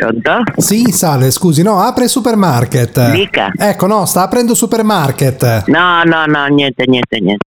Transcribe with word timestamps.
Pronto? 0.00 0.42
Sì, 0.56 0.90
sale, 0.92 1.30
scusi, 1.30 1.62
no, 1.62 1.82
apre 1.82 2.04
il 2.04 2.08
supermarket. 2.08 3.10
Dica. 3.10 3.52
Ecco, 3.54 3.86
no, 3.86 4.06
sta 4.06 4.22
aprendo 4.22 4.54
supermarket. 4.54 5.64
No, 5.66 6.02
no, 6.04 6.24
no, 6.24 6.46
niente, 6.46 6.84
niente, 6.86 7.20
niente. 7.20 7.44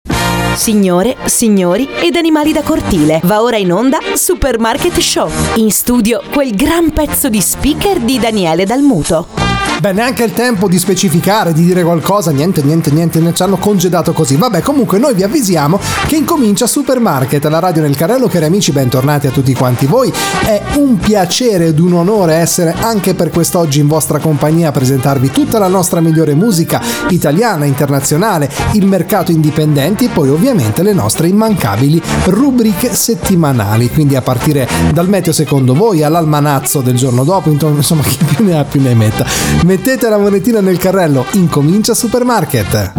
Signore, 0.56 1.16
signori 1.24 1.88
ed 2.02 2.18
animali 2.18 2.52
da 2.52 2.62
cortile. 2.62 3.22
Va 3.24 3.42
ora 3.42 3.56
in 3.56 3.72
onda 3.72 4.00
Supermarket 4.16 5.00
Show. 5.00 5.30
In 5.56 5.72
studio 5.72 6.22
quel 6.30 6.54
gran 6.54 6.92
pezzo 6.92 7.30
di 7.30 7.40
speaker 7.40 8.00
di 8.00 8.20
Daniele 8.20 8.66
Dalmuto. 8.66 9.61
Beh, 9.80 9.94
neanche 9.94 10.24
il 10.24 10.34
tempo 10.34 10.68
di 10.68 10.78
specificare, 10.78 11.54
di 11.54 11.66
dire 11.66 11.84
qualcosa, 11.84 12.32
niente, 12.32 12.62
niente, 12.62 12.92
niente, 12.92 13.20
ne 13.20 13.34
ci 13.34 13.42
hanno 13.42 13.58
congedato 13.58 14.14
così. 14.14 14.36
Vabbè, 14.36 14.62
comunque 14.62 15.00
noi 15.00 15.14
vi 15.14 15.24
avvisiamo 15.24 15.80
che 16.06 16.16
incomincia 16.18 16.68
Supermarket, 16.68 17.44
la 17.46 17.60
radio 17.60 17.82
nel 17.82 17.96
carrello, 17.96 18.28
cari 18.28 18.46
amici, 18.46 18.72
bentornati 18.72 19.28
a 19.28 19.32
tutti 19.32 19.54
quanti 19.54 19.88
voi. 19.88 20.14
È 20.44 20.62
un 20.76 20.98
piacere 20.98 21.68
ed 21.68 21.80
un 21.80 21.94
onore 21.94 22.36
essere 22.36 22.76
anche 22.80 23.16
per 23.16 23.30
quest'oggi 23.32 23.80
in 23.80 23.88
vostra 23.88 24.20
compagnia 24.20 24.70
a 24.70 24.72
presentarvi 24.72 25.32
tutta 25.32 25.58
la 25.58 25.68
nostra 25.68 26.00
migliore 26.00 26.36
musica 26.36 26.82
italiana, 27.10 27.66
internazionale, 27.66 28.50
il 28.74 28.86
mercato 28.86 29.32
indipendenti 29.32 30.06
e 30.06 30.10
poi 30.10 30.30
ovviamente 30.30 30.84
le 30.84 30.94
nostre 30.94 31.28
immancabili 31.28 32.02
rubriche 32.26 32.94
settimanali. 32.94 33.90
Quindi 33.90 34.16
a 34.16 34.22
partire 34.22 34.68
dal 34.94 35.10
meteo 35.10 35.34
secondo 35.34 35.74
voi 35.74 36.04
all'almanazzo 36.04 36.82
del 36.82 36.96
giorno 36.96 37.24
dopo, 37.24 37.50
insomma 37.50 38.04
chi 38.08 38.24
più 38.24 38.46
ne 38.46 38.60
ha 38.60 38.64
più 38.64 38.82
ne 38.82 38.94
metta. 38.94 39.26
Mettete 39.72 40.10
la 40.10 40.18
monetina 40.18 40.60
nel 40.60 40.78
carrello, 40.78 41.26
incomincia 41.36 41.94
Supermarket. 41.94 42.92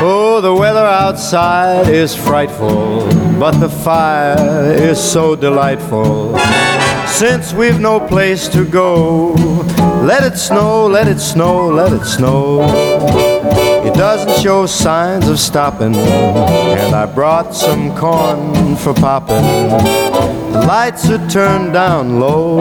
Oh, 0.00 0.38
the 0.40 0.52
weather 0.52 0.86
outside 0.86 1.88
is 1.88 2.14
frightful, 2.14 3.08
but 3.36 3.58
the 3.58 3.68
fire 3.68 4.72
is 4.88 4.96
so 5.00 5.34
delightful. 5.34 6.38
Since 7.06 7.52
we've 7.52 7.80
no 7.80 7.98
place 7.98 8.46
to 8.50 8.64
go, 8.64 9.34
let 10.04 10.22
it 10.22 10.36
snow, 10.36 10.86
let 10.86 11.08
it 11.08 11.18
snow, 11.18 11.68
let 11.68 11.90
it 11.92 12.04
snow. 12.04 13.27
Doesn't 13.98 14.40
show 14.40 14.64
signs 14.64 15.26
of 15.26 15.40
stopping, 15.40 15.92
and 15.96 16.94
I 16.94 17.04
brought 17.04 17.52
some 17.52 17.96
corn 17.96 18.76
for 18.76 18.94
popping. 18.94 19.42
The 20.52 20.64
lights 20.68 21.10
are 21.10 21.28
turned 21.28 21.72
down 21.72 22.20
low. 22.20 22.58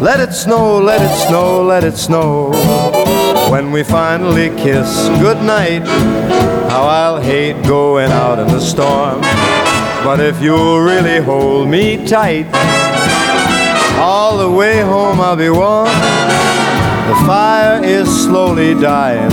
Let 0.00 0.20
it 0.20 0.34
snow, 0.34 0.78
let 0.78 1.00
it 1.00 1.16
snow, 1.26 1.62
let 1.62 1.82
it 1.82 1.96
snow. 1.96 2.50
When 3.50 3.72
we 3.72 3.82
finally 3.82 4.50
kiss 4.50 5.08
goodnight, 5.18 5.84
how 6.68 6.82
I'll 6.82 7.22
hate 7.22 7.64
going 7.64 8.10
out 8.10 8.38
in 8.38 8.48
the 8.48 8.60
storm. 8.60 9.22
But 10.04 10.20
if 10.20 10.42
you'll 10.42 10.80
really 10.80 11.24
hold 11.24 11.68
me 11.70 12.06
tight, 12.06 12.48
all 13.98 14.36
the 14.36 14.50
way 14.50 14.82
home 14.82 15.22
I'll 15.22 15.36
be 15.36 15.48
warm. 15.48 16.49
The 17.08 17.14
fire 17.26 17.82
is 17.82 18.08
slowly 18.24 18.74
dying, 18.74 19.32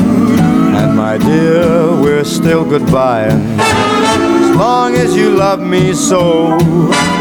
and 0.76 0.96
my 0.96 1.18
dear, 1.18 1.92
we're 2.02 2.24
still 2.24 2.66
goodbying. 2.66 3.60
As 3.60 4.56
long 4.56 4.96
as 4.96 5.16
you 5.16 5.32
love 5.32 5.60
me 5.60 5.94
so, 5.94 6.58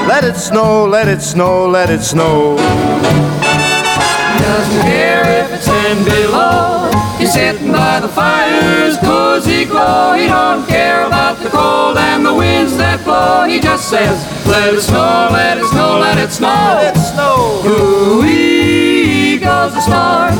let 0.08 0.24
it 0.24 0.36
snow, 0.36 0.86
let 0.86 1.08
it 1.08 1.20
snow, 1.20 1.66
let 1.66 1.90
it 1.90 2.00
snow. 2.00 2.56
Doesn't 2.56 4.82
care 4.82 5.44
if 5.44 5.52
it's 5.52 5.66
ten 5.66 6.04
below. 6.04 6.90
He's 7.18 7.32
sitting 7.32 7.72
by 7.72 8.00
the 8.00 8.08
fire's 8.08 8.96
cozy 8.98 9.64
glow. 9.64 10.14
He 10.14 10.26
don't 10.26 10.66
care 10.68 11.06
about 11.06 11.38
the 11.42 11.48
cold 11.48 11.96
and 11.96 12.24
the 12.24 12.34
winds 12.34 12.76
that 12.76 13.04
blow. 13.04 13.46
He 13.46 13.60
just 13.60 13.88
says, 13.88 14.16
Let 14.46 14.74
it 14.74 14.80
snow, 14.80 15.28
let 15.32 15.58
it 15.58 15.66
snow, 15.66 15.98
let 15.98 16.18
it 16.18 16.30
snow. 16.30 16.48
Let 16.48 16.96
it 16.96 17.00
snow. 17.00 17.62
Ooh-wee 17.66 18.65
star. 19.86 20.32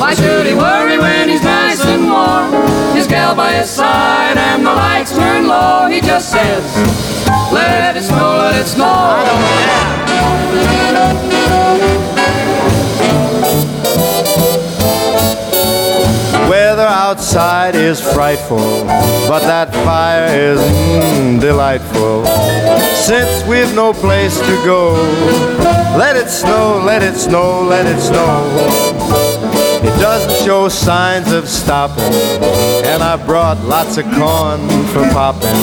Why 0.00 0.14
should 0.14 0.46
he 0.46 0.54
worry 0.54 0.98
when 0.98 1.28
he's 1.28 1.42
nice 1.42 1.84
and 1.84 2.04
warm? 2.10 2.50
His 2.96 3.06
gal 3.06 3.34
by 3.34 3.52
his 3.52 3.70
side 3.70 4.36
and 4.36 4.66
the 4.66 4.72
lights 4.72 5.12
turn 5.16 5.46
low. 5.46 5.88
He 5.88 6.00
just 6.00 6.32
says, 6.32 6.64
Let 7.52 7.96
it 7.96 8.02
snow, 8.02 8.38
let 8.38 8.60
it 8.60 8.66
snow. 8.66 10.10
Weather 10.92 12.19
outside 16.90 17.74
is 17.74 18.00
frightful, 18.00 18.84
but 19.28 19.40
that 19.40 19.72
fire 19.84 20.26
is 20.26 20.58
mm, 20.58 21.40
delightful. 21.40 22.24
Since 22.94 23.46
we've 23.46 23.74
no 23.74 23.92
place 23.92 24.38
to 24.38 24.54
go, 24.64 24.92
let 25.96 26.16
it 26.16 26.28
snow, 26.28 26.82
let 26.84 27.02
it 27.02 27.16
snow, 27.16 27.62
let 27.62 27.86
it 27.86 28.00
snow. 28.00 29.29
Doesn't 30.00 30.46
show 30.46 30.68
signs 30.68 31.30
of 31.30 31.46
stopping, 31.46 32.14
and 32.84 33.02
I 33.02 33.16
brought 33.26 33.58
lots 33.64 33.98
of 33.98 34.06
corn 34.06 34.66
for 34.88 35.04
popping. 35.12 35.60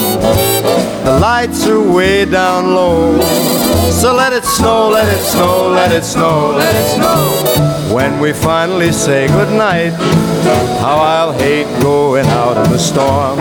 The 1.04 1.18
lights 1.20 1.66
are 1.66 1.80
way 1.80 2.24
down 2.24 2.72
low, 2.72 3.20
so 3.90 4.14
let 4.14 4.32
it 4.32 4.44
snow, 4.44 4.90
let 4.90 5.08
it 5.12 5.22
snow, 5.24 5.68
let 5.70 5.90
it 5.90 6.04
snow, 6.04 6.54
let 6.56 6.72
it 6.72 6.88
snow. 6.96 7.94
When 7.94 8.20
we 8.20 8.32
finally 8.32 8.92
say 8.92 9.26
goodnight, 9.26 9.92
how 10.80 10.98
I'll 10.98 11.32
hate 11.32 11.66
going 11.82 12.26
out 12.26 12.64
in 12.64 12.70
the 12.70 12.78
storm. 12.78 13.38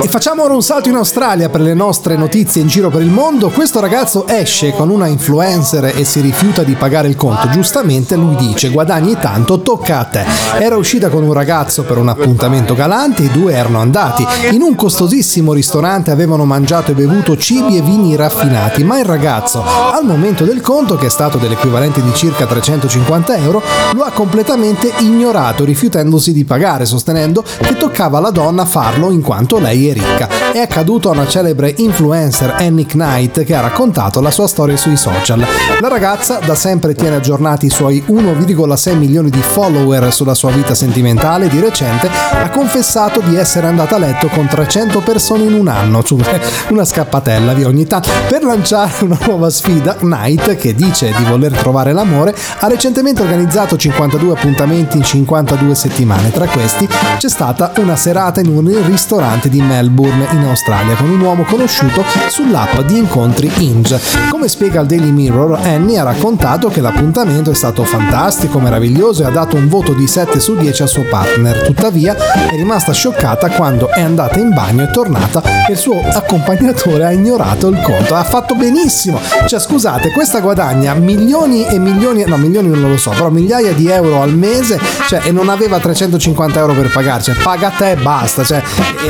E 0.00 0.08
facciamo 0.08 0.42
ora 0.42 0.54
un 0.54 0.62
salto 0.62 0.88
in 0.88 0.96
Australia 0.96 1.48
per 1.48 1.60
le 1.60 1.74
nostre 1.74 2.16
notizie 2.16 2.60
in 2.60 2.66
giro 2.66 2.88
per 2.88 3.02
il 3.02 3.10
mondo. 3.10 3.50
Questo 3.50 3.78
ragazzo 3.78 4.26
esce 4.26 4.72
con 4.72 4.90
una 4.90 5.06
influencer 5.06 5.92
e 5.96 6.04
si 6.04 6.20
rifiuta 6.20 6.62
di 6.62 6.74
pagare 6.74 7.08
il 7.08 7.14
conto. 7.14 7.48
Giustamente 7.50 8.16
lui 8.16 8.34
dice 8.34 8.70
guadagni 8.70 9.16
tanto, 9.20 9.60
tocca 9.60 10.00
a 10.00 10.04
te. 10.04 10.24
Era 10.58 10.76
uscita 10.76 11.08
con 11.08 11.22
un 11.22 11.32
ragazzo 11.32 11.84
per 11.84 11.98
un 11.98 12.08
appuntamento 12.08 12.74
galante, 12.74 13.22
i 13.22 13.30
due 13.30 13.52
erano 13.52 13.78
andati 13.78 14.26
in 14.50 14.62
un 14.62 14.74
costosissimo 14.74 15.52
ristorante, 15.52 16.10
avevano 16.10 16.44
mangiato 16.44 16.90
e 16.90 16.94
bevuto 16.94 17.36
cibi 17.36 17.76
e 17.76 17.82
vini 17.82 18.16
raffinati, 18.16 18.82
ma 18.82 18.98
il 18.98 19.04
ragazzo 19.04 19.62
al 19.62 20.04
momento 20.04 20.44
del 20.44 20.60
conto, 20.60 20.96
che 20.96 21.06
è 21.06 21.10
stato 21.10 21.38
dell'equivalente 21.38 22.02
di 22.02 22.12
circa 22.14 22.46
350 22.46 23.36
euro, 23.36 23.62
lo 23.94 24.02
ha 24.02 24.10
completamente 24.10 24.92
ignorato, 24.98 25.64
rifiutandosi 25.64 26.32
di 26.32 26.44
pagare, 26.44 26.86
sostenendo 26.86 27.44
che 27.60 27.76
toccava 27.76 28.18
alla 28.18 28.30
donna 28.30 28.64
farlo 28.64 29.10
in 29.10 29.20
quanto 29.20 29.58
lei 29.58 29.81
è 29.88 29.92
ricca. 29.92 30.28
È 30.52 30.58
accaduto 30.58 31.08
a 31.08 31.12
una 31.12 31.26
celebre 31.26 31.74
influencer 31.76 32.56
Annie 32.58 32.86
Knight 32.86 33.44
che 33.44 33.54
ha 33.54 33.60
raccontato 33.60 34.20
la 34.20 34.30
sua 34.30 34.46
storia 34.46 34.76
sui 34.76 34.96
social. 34.96 35.44
La 35.80 35.88
ragazza 35.88 36.38
da 36.44 36.54
sempre 36.54 36.94
tiene 36.94 37.16
aggiornati 37.16 37.66
i 37.66 37.70
suoi 37.70 38.02
1,6 38.06 38.96
milioni 38.96 39.30
di 39.30 39.40
follower 39.40 40.12
sulla 40.12 40.34
sua 40.34 40.50
vita 40.50 40.74
sentimentale. 40.74 41.48
Di 41.48 41.60
recente 41.60 42.08
ha 42.08 42.48
confessato 42.50 43.20
di 43.20 43.36
essere 43.36 43.66
andata 43.66 43.96
a 43.96 43.98
letto 43.98 44.28
con 44.28 44.46
300 44.46 45.00
persone 45.00 45.44
in 45.44 45.54
un 45.54 45.68
anno, 45.68 46.02
cioè 46.02 46.40
una 46.68 46.84
scappatella 46.84 47.52
via 47.54 47.68
ogni 47.68 47.86
tanto. 47.86 48.10
Per 48.28 48.44
lanciare 48.44 49.04
una 49.04 49.18
nuova 49.24 49.50
sfida, 49.50 49.94
Knight, 49.94 50.56
che 50.56 50.74
dice 50.74 51.12
di 51.16 51.24
voler 51.24 51.52
trovare 51.52 51.92
l'amore, 51.92 52.34
ha 52.60 52.68
recentemente 52.68 53.22
organizzato 53.22 53.76
52 53.76 54.32
appuntamenti 54.32 54.96
in 54.96 55.02
52 55.02 55.74
settimane. 55.74 56.30
Tra 56.30 56.46
questi 56.46 56.88
c'è 57.18 57.28
stata 57.28 57.72
una 57.76 57.96
serata 57.96 58.40
in 58.40 58.48
un 58.48 58.60
ristorante 58.86 59.48
di 59.48 59.58
Melbourne 59.58 59.71
in 59.78 60.44
Australia 60.46 60.94
con 60.94 61.08
un 61.08 61.20
uomo 61.20 61.44
conosciuto 61.44 62.04
sull'app 62.28 62.80
di 62.80 62.98
incontri 62.98 63.50
Inge. 63.58 64.00
Come 64.28 64.48
spiega 64.48 64.80
il 64.80 64.86
Daily 64.86 65.10
Mirror, 65.10 65.58
Annie 65.62 65.98
ha 65.98 66.02
raccontato 66.02 66.68
che 66.68 66.80
l'appuntamento 66.80 67.50
è 67.50 67.54
stato 67.54 67.84
fantastico, 67.84 68.60
meraviglioso 68.60 69.22
e 69.22 69.26
ha 69.26 69.30
dato 69.30 69.56
un 69.56 69.68
voto 69.68 69.92
di 69.92 70.06
7 70.06 70.40
su 70.40 70.56
10 70.56 70.82
al 70.82 70.88
suo 70.88 71.04
partner. 71.08 71.62
Tuttavia 71.62 72.14
è 72.14 72.56
rimasta 72.56 72.92
scioccata 72.92 73.50
quando 73.50 73.88
è 73.88 74.00
andata 74.00 74.38
in 74.38 74.50
bagno 74.50 74.84
e 74.84 74.90
tornata 74.90 75.42
e 75.66 75.72
il 75.72 75.78
suo 75.78 76.00
accompagnatore 76.00 77.04
ha 77.04 77.12
ignorato 77.12 77.68
il 77.68 77.80
conto. 77.80 78.14
Ha 78.14 78.24
fatto 78.24 78.54
benissimo. 78.54 79.20
Cioè, 79.46 79.58
scusate, 79.58 80.10
questa 80.10 80.40
guadagna 80.40 80.94
milioni 80.94 81.66
e 81.66 81.78
milioni, 81.78 82.24
no, 82.26 82.36
milioni 82.36 82.68
non 82.68 82.90
lo 82.90 82.96
so, 82.96 83.10
però 83.10 83.30
migliaia 83.30 83.72
di 83.72 83.88
euro 83.88 84.22
al 84.22 84.34
mese, 84.34 84.78
cioè, 85.08 85.20
e 85.24 85.32
non 85.32 85.48
aveva 85.48 85.78
350 85.78 86.58
euro 86.58 86.74
per 86.74 86.90
pagarci. 86.90 87.32
Cioè, 87.32 87.42
paga 87.42 87.70
te 87.70 87.92
e 87.92 87.96
basta. 87.96 88.44
Cioè, 88.44 88.62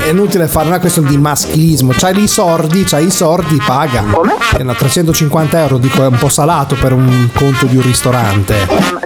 è 0.04 0.10
inutile 0.10 0.46
fare 0.52 0.68
una 0.68 0.80
questione 0.80 1.08
di 1.08 1.16
maschilismo. 1.16 1.92
C'hai 1.96 2.22
i 2.22 2.28
sordi, 2.28 2.84
c'hai 2.84 3.06
i 3.06 3.10
sordi, 3.10 3.56
paga. 3.64 4.02
Come? 4.02 4.34
E 4.54 4.62
no, 4.62 4.74
350 4.74 5.58
euro 5.58 5.78
dico 5.78 6.02
è 6.02 6.06
un 6.06 6.18
po' 6.18 6.28
salato 6.28 6.74
per 6.74 6.92
un 6.92 7.30
conto 7.32 7.64
di 7.64 7.76
un 7.76 7.82
ristorante. 7.82 8.66
Ma 8.68 9.00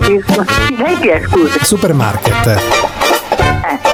lei 0.77 0.99
chi 0.99 1.09
è, 1.09 1.23
scusi? 1.25 1.59
Supermarket. 1.63 3.06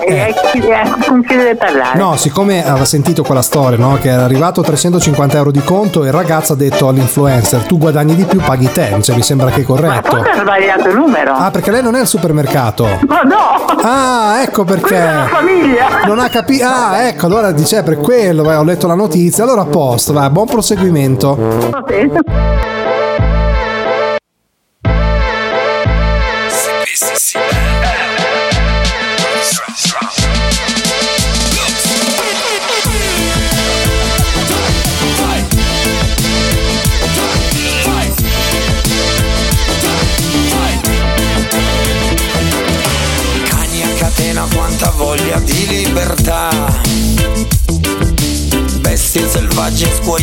Eh, 0.00 0.12
Eh, 0.14 0.34
eh, 0.58 0.90
con 1.06 1.23
chi 1.23 1.37
deve 1.37 1.55
parlare? 1.56 1.99
No, 1.99 2.17
siccome 2.17 2.67
aveva 2.67 2.84
sentito 2.84 3.23
quella 3.23 3.43
storia, 3.43 3.79
no? 3.79 3.99
Che 4.00 4.08
era 4.08 4.25
arrivato 4.25 4.62
350 4.62 5.37
euro 5.37 5.50
di 5.50 5.61
conto 5.62 6.02
e 6.02 6.06
il 6.06 6.12
ragazzo 6.12 6.52
ha 6.52 6.56
detto 6.56 6.88
all'influencer 6.88 7.62
tu 7.62 7.79
guadagni 7.79 8.14
di 8.14 8.25
più, 8.25 8.40
paghi 8.40 8.70
te. 8.73 8.96
Cioè, 9.00 9.17
mi 9.17 9.23
sembra 9.23 9.49
che 9.50 9.56
è 9.56 9.58
Ma 9.61 9.67
corretto. 9.67 10.17
forse 10.17 10.31
ha 10.31 10.40
sbagliato 10.40 10.88
il 10.88 10.96
numero. 10.96 11.32
Ah, 11.34 11.50
perché 11.50 11.70
lei 11.70 11.82
non 11.82 11.94
è 11.94 12.00
al 12.00 12.06
supermercato. 12.06 12.87
Ma 13.06 13.20
no! 13.23 13.64
Ah, 13.82 14.43
ecco 14.43 14.64
perché. 14.64 14.81
Quella 14.94 15.11
è 15.11 15.14
la 15.14 15.26
famiglia! 15.29 15.87
Non 16.06 16.19
ha 16.19 16.29
capito. 16.29 16.64
Ah, 16.67 17.02
ecco, 17.06 17.26
allora 17.26 17.50
dice 17.52 17.79
"Eh, 17.79 17.82
per 17.82 17.99
quello, 17.99 18.43
vai, 18.43 18.56
ho 18.56 18.64
letto 18.64 18.87
la 18.87 18.94
notizia. 18.94 19.44
Allora 19.44 19.62
a 19.62 19.67
posto, 19.67 20.12
vai, 20.12 20.29
buon 20.31 20.46
proseguimento. 20.46 21.37
Va 21.70 21.81
bene. 21.81 22.71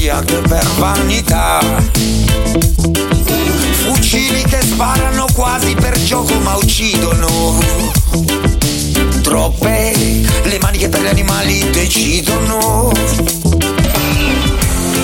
Scuoiate 0.09 0.41
per 0.47 0.67
vanità. 0.77 1.59
Fucili 3.83 4.41
che 4.44 4.59
sparano 4.61 5.27
quasi 5.33 5.75
per 5.75 6.01
gioco 6.01 6.33
ma 6.39 6.56
uccidono. 6.56 7.59
Troppe 9.21 9.94
le 10.44 10.57
maniche 10.59 10.89
per 10.89 11.01
gli 11.01 11.07
animali 11.07 11.69
decidono. 11.69 12.91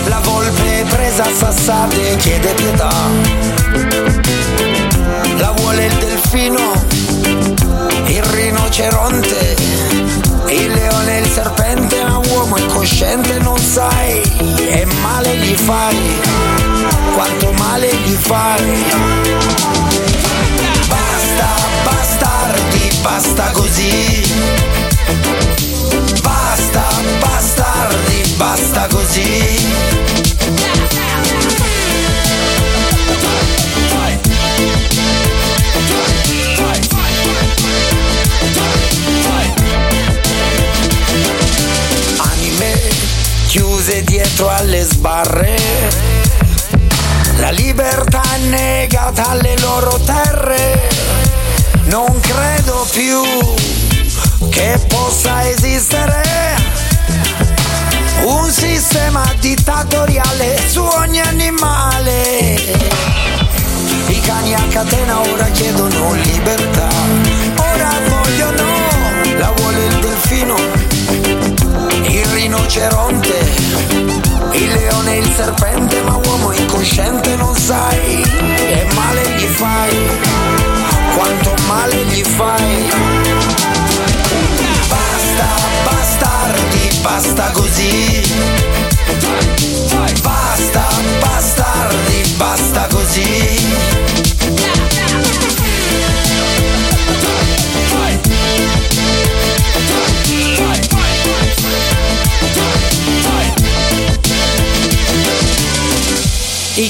La 0.08 0.20
volpe 0.22 0.86
presa 0.90 1.24
a 1.24 1.34
sassate 1.38 2.16
chiede 2.18 2.54
pietà. 2.54 2.94
La 5.38 5.52
vuole 5.52 5.86
il 5.86 5.94
delfino 5.98 6.86
il 8.08 8.24
rinoceronte, 8.24 9.56
il 10.50 10.72
leone 10.72 11.15
incosciente 12.86 13.40
non 13.40 13.58
sai, 13.58 14.22
e 14.70 14.86
male 15.02 15.36
gli 15.38 15.56
fai, 15.56 15.98
quanto 17.16 17.52
male 17.54 17.92
gli 18.06 18.14
fai. 18.14 18.86
Basta, 20.88 21.48
bastardi, 21.84 22.90
basta 23.02 23.52
così. 23.54 24.24
Basta, 26.22 26.86
bastardi, 27.20 28.34
basta 28.38 28.88
così. 28.92 29.95
Dietro 44.26 44.50
alle 44.50 44.84
sbarre. 44.84 45.56
La 47.38 47.52
libertà 47.52 48.22
è 48.34 48.38
negata 48.40 49.30
alle 49.30 49.56
loro 49.60 50.00
terre. 50.04 50.90
Non 51.86 52.20
credo 52.22 52.88
più 52.92 53.22
che 54.50 54.80
possa 54.88 55.48
esistere 55.48 56.24
un 58.24 58.50
sistema 58.52 59.24
dittatoriale 59.40 60.60
su 60.68 60.82
ogni 60.82 61.20
animale. 61.20 62.56
I 64.08 64.20
cani 64.22 64.56
a 64.56 64.64
catena 64.70 65.20
ora 65.20 65.46
chiedono 65.46 66.14
libertà, 66.14 66.88
ora 67.58 67.90
vogliono, 68.08 68.64
la 69.38 69.52
vuole 69.56 69.86
il 69.86 70.00
delfino, 70.00 70.56
il 72.08 72.26
rinoceronte, 72.26 74.15
il 74.56 74.72
leone 74.72 75.16
e 75.16 75.20
il 75.20 75.34
serpente, 75.36 76.02
ma 76.04 76.16
uomo 76.16 76.52
incosciente 76.52 77.36
non 77.36 77.56
sai, 77.56 78.22
e 78.22 78.88
male 78.94 79.30
gli 79.36 79.46
fai, 79.46 80.10
quanto 81.16 81.54
male 81.68 82.04
gli 82.06 82.24
fai. 82.24 82.90
Basta, 84.88 85.48
bastardi, 85.84 87.00
basta 87.02 87.52
così. 87.52 88.24
Basta, 90.22 90.88
bastardi, 91.20 92.34
basta 92.38 92.88
così. 92.90 93.95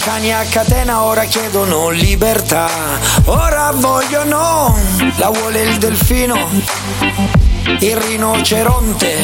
Cani 0.06 0.32
a 0.32 0.44
catena 0.44 1.02
ora 1.02 1.24
chiedono 1.24 1.90
libertà, 1.90 2.70
ora 3.26 3.72
vogliono, 3.74 4.78
la 5.18 5.30
vuole 5.30 5.64
il 5.64 5.78
delfino, 5.80 6.48
il 7.80 7.98
rinoceronte, 7.98 9.18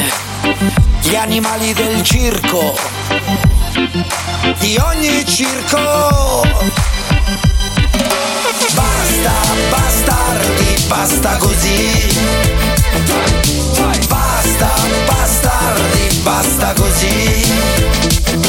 gli 1.01 1.13
animali 1.13 1.73
del 1.73 2.01
circo, 2.01 2.75
di 4.57 4.75
ogni 4.77 5.23
circo. 5.27 6.47
Basta, 8.73 9.33
bastardi, 9.69 10.83
basta 10.87 11.37
così. 11.37 12.07
Basta, 14.07 14.71
bastardi, 15.05 16.15
basta 16.23 16.73
così. 16.73 18.40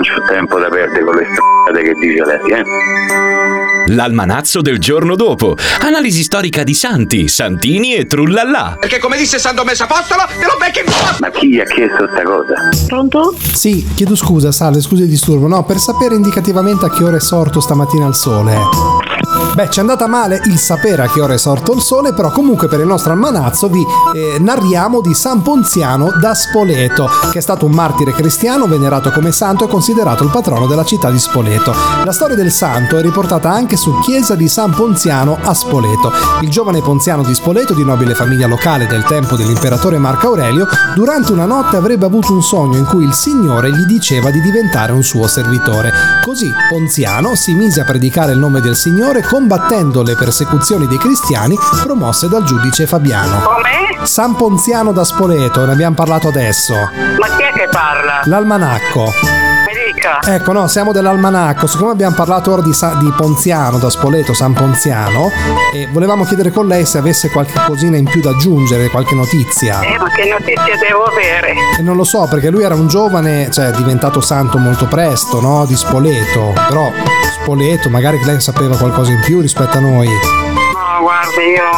Non 0.00 0.02
c'ho 0.02 0.22
tempo 0.26 0.58
da 0.58 0.68
perdere 0.68 1.04
con 1.04 1.14
le 1.14 1.26
strade 1.30 1.82
che 1.82 1.92
dice 1.94 2.24
lei, 2.24 2.58
eh? 2.58 3.92
L'almanazzo 3.92 4.62
del 4.62 4.78
giorno 4.78 5.14
dopo. 5.16 5.56
Analisi 5.80 6.22
storica 6.22 6.62
di 6.62 6.74
Santi, 6.74 7.28
Santini 7.28 7.94
e 7.94 8.06
Trullallà. 8.06 8.76
Perché 8.78 8.98
come 8.98 9.16
disse 9.16 9.38
San 9.38 9.54
Tommaso 9.54 9.84
Apostolo, 9.84 10.22
te 10.26 10.44
lo 10.44 10.56
becchi 10.58 10.78
in! 10.80 10.84
Ma 11.18 11.30
chi 11.30 11.48
gli 11.48 11.60
ha 11.60 11.64
chiesto 11.64 12.08
sta 12.12 12.22
cosa? 12.22 12.54
Pronto? 12.86 13.34
Sì, 13.52 13.86
chiedo 13.94 14.14
scusa, 14.14 14.52
salve, 14.52 14.80
scusi 14.80 15.02
il 15.02 15.08
disturbo. 15.08 15.48
No, 15.48 15.64
per 15.64 15.78
sapere 15.78 16.14
indicativamente 16.14 16.86
a 16.86 16.90
che 16.90 17.04
ora 17.04 17.16
è 17.16 17.20
sorto 17.20 17.60
stamattina 17.60 18.06
il 18.06 18.14
sole. 18.14 18.56
Beh, 19.52 19.68
ci 19.68 19.78
è 19.78 19.80
andata 19.80 20.06
male 20.06 20.40
il 20.44 20.58
sapere 20.58 21.02
a 21.02 21.08
che 21.08 21.20
ora 21.20 21.34
è 21.34 21.38
sorto 21.38 21.72
il 21.72 21.82
sole, 21.82 22.14
però 22.14 22.30
comunque 22.30 22.68
per 22.68 22.78
il 22.78 22.86
nostro 22.86 23.12
almanazzo 23.12 23.68
vi 23.68 23.84
eh, 24.14 24.38
narriamo 24.38 25.00
di 25.00 25.12
San 25.12 25.42
Ponziano 25.42 26.12
da 26.20 26.34
Spoleto, 26.34 27.08
che 27.32 27.38
è 27.38 27.42
stato 27.42 27.66
un 27.66 27.72
martire 27.72 28.12
cristiano 28.12 28.66
venerato 28.66 29.10
come 29.10 29.32
santo 29.32 29.64
e 29.64 29.68
considerato 29.68 30.22
il 30.22 30.30
patrono 30.30 30.66
della 30.66 30.84
città 30.84 31.10
di 31.10 31.18
Spoleto. 31.18 31.74
La 32.04 32.12
storia 32.12 32.36
del 32.36 32.52
santo 32.52 32.96
è 32.96 33.02
riportata 33.02 33.50
anche 33.50 33.76
su 33.76 33.98
Chiesa 34.00 34.36
di 34.36 34.48
San 34.48 34.70
Ponziano 34.70 35.36
a 35.42 35.52
Spoleto. 35.52 36.12
Il 36.42 36.48
giovane 36.48 36.80
Ponziano 36.80 37.24
di 37.24 37.34
Spoleto, 37.34 37.74
di 37.74 37.84
nobile 37.84 38.14
famiglia 38.14 38.46
locale 38.46 38.86
del 38.86 39.02
tempo 39.02 39.34
dell'imperatore 39.34 39.98
Marco 39.98 40.28
Aurelio, 40.28 40.68
durante 40.94 41.32
una 41.32 41.44
notte 41.44 41.76
avrebbe 41.76 42.06
avuto 42.06 42.32
un 42.32 42.42
sogno 42.42 42.78
in 42.78 42.84
cui 42.84 43.04
il 43.04 43.14
Signore 43.14 43.72
gli 43.72 43.84
diceva 43.84 44.30
di 44.30 44.40
diventare 44.40 44.92
un 44.92 45.02
suo 45.02 45.26
servitore. 45.26 45.92
Così 46.24 46.54
Ponziano 46.68 47.34
si 47.34 47.54
mise 47.54 47.80
a 47.80 47.84
predicare 47.84 48.32
il 48.32 48.38
nome 48.38 48.60
del 48.60 48.76
Signore 48.76 49.22
combattendo 49.40 50.02
le 50.02 50.16
persecuzioni 50.16 50.86
dei 50.86 50.98
cristiani 50.98 51.56
promosse 51.82 52.28
dal 52.28 52.44
giudice 52.44 52.86
Fabiano. 52.86 53.40
Come? 53.40 54.04
San 54.06 54.34
Ponziano 54.34 54.92
da 54.92 55.02
Spoleto, 55.02 55.64
ne 55.64 55.72
abbiamo 55.72 55.94
parlato 55.94 56.28
adesso. 56.28 56.74
Ma 56.74 57.26
chi 57.36 57.42
è 57.42 57.50
che 57.54 57.66
parla? 57.70 58.20
L'almanacco. 58.24 59.04
Mi 59.04 59.94
dica. 59.94 60.20
Ecco, 60.22 60.52
no, 60.52 60.66
siamo 60.68 60.92
dell'almanacco. 60.92 61.66
Siccome 61.66 61.92
abbiamo 61.92 62.14
parlato 62.14 62.52
ora 62.52 62.60
di, 62.60 62.74
Sa- 62.74 62.98
di 63.00 63.10
Ponziano, 63.16 63.78
da 63.78 63.88
Spoleto, 63.88 64.34
San 64.34 64.52
Ponziano, 64.52 65.30
e 65.72 65.88
volevamo 65.90 66.24
chiedere 66.24 66.50
con 66.50 66.66
lei 66.66 66.84
se 66.84 66.98
avesse 66.98 67.30
qualche 67.30 67.58
cosina 67.66 67.96
in 67.96 68.04
più 68.04 68.20
da 68.20 68.30
aggiungere, 68.30 68.90
qualche 68.90 69.14
notizia. 69.14 69.80
Eh, 69.80 69.96
ma 69.96 70.10
che 70.10 70.28
notizie 70.28 70.76
devo 70.86 71.04
avere? 71.04 71.54
E 71.78 71.82
non 71.82 71.96
lo 71.96 72.04
so, 72.04 72.26
perché 72.28 72.50
lui 72.50 72.62
era 72.62 72.74
un 72.74 72.88
giovane, 72.88 73.50
cioè 73.50 73.68
è 73.68 73.72
diventato 73.72 74.20
santo 74.20 74.58
molto 74.58 74.84
presto, 74.84 75.40
no? 75.40 75.64
Di 75.64 75.76
Spoleto. 75.76 76.52
Però 76.68 76.92
Spoleto, 77.50 77.90
magari 77.90 78.22
lei 78.24 78.40
sapeva 78.40 78.76
qualcosa 78.76 79.10
in 79.10 79.18
più 79.18 79.40
rispetto 79.40 79.78
a 79.78 79.80
noi. 79.80 80.06
No, 80.06 81.02
guardi, 81.02 81.50
io 81.50 81.68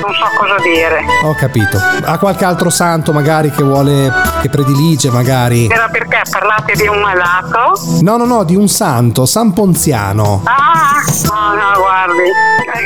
non 0.00 0.14
so 0.14 0.26
cosa 0.38 0.54
dire. 0.62 1.04
Ho 1.24 1.34
capito. 1.34 1.76
Ha 2.04 2.18
qualche 2.18 2.44
altro 2.44 2.70
santo 2.70 3.12
magari 3.12 3.50
che 3.50 3.64
vuole, 3.64 4.12
che 4.40 4.48
predilige 4.48 5.10
magari? 5.10 5.66
Era 5.66 5.88
perché 5.88 6.20
parlate 6.30 6.74
di 6.74 6.86
un 6.86 7.00
malato? 7.00 7.80
No, 8.02 8.16
no, 8.16 8.26
no, 8.26 8.44
di 8.44 8.54
un 8.54 8.68
santo, 8.68 9.26
San 9.26 9.52
Ponziano. 9.52 10.42
Ah, 10.44 11.02
no, 11.24 11.54
no, 11.56 11.80
guardi, 11.80 12.30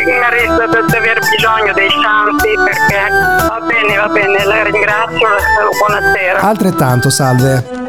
eh, 0.07 0.31
resta 0.31 0.65
di 0.87 0.97
aver 0.97 1.19
bisogno 1.19 1.73
dei 1.75 1.91
santi 2.03 2.49
perché 2.65 3.11
va 3.47 3.61
bene, 3.61 3.95
va 3.95 4.09
bene, 4.09 4.43
la 4.43 4.63
ringrazio, 4.63 5.29
buonasera. 5.79 6.41
Altrettanto, 6.41 7.11
salve. 7.11 7.85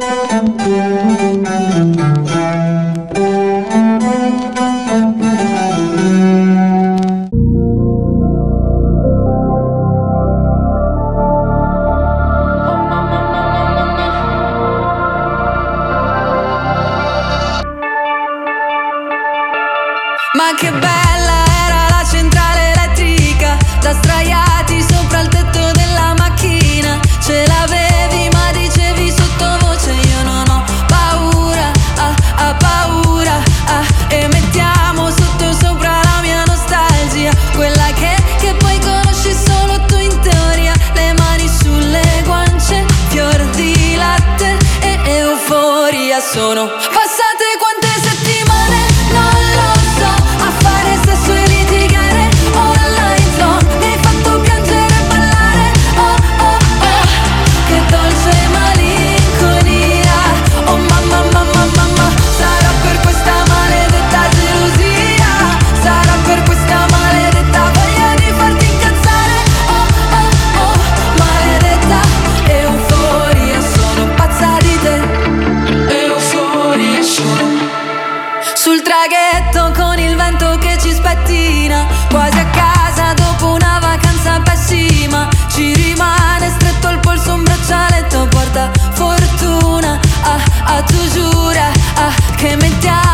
Sul 78.68 78.82
traghetto 78.82 79.72
con 79.82 79.98
il 79.98 80.18
vento 80.18 80.58
che 80.58 80.78
ci 80.82 80.92
spettina. 80.92 81.88
Quasi 82.10 82.38
a 82.38 82.46
casa 82.48 83.14
dopo 83.14 83.54
una 83.54 83.80
vacanza 83.80 84.42
pessima. 84.42 85.30
Ci 85.48 85.74
rimane 85.74 86.50
stretto 86.50 86.90
il 86.90 87.00
polso 87.00 87.34
un 87.34 87.44
braccialetto 87.44 88.28
Porta 88.28 88.70
fortuna, 88.92 89.98
ah, 90.22 90.40
ah 90.66 90.82
tu 90.82 91.08
giura 91.14 91.72
ah, 91.96 92.14
Che 92.36 92.56
mettiamo 92.58 93.07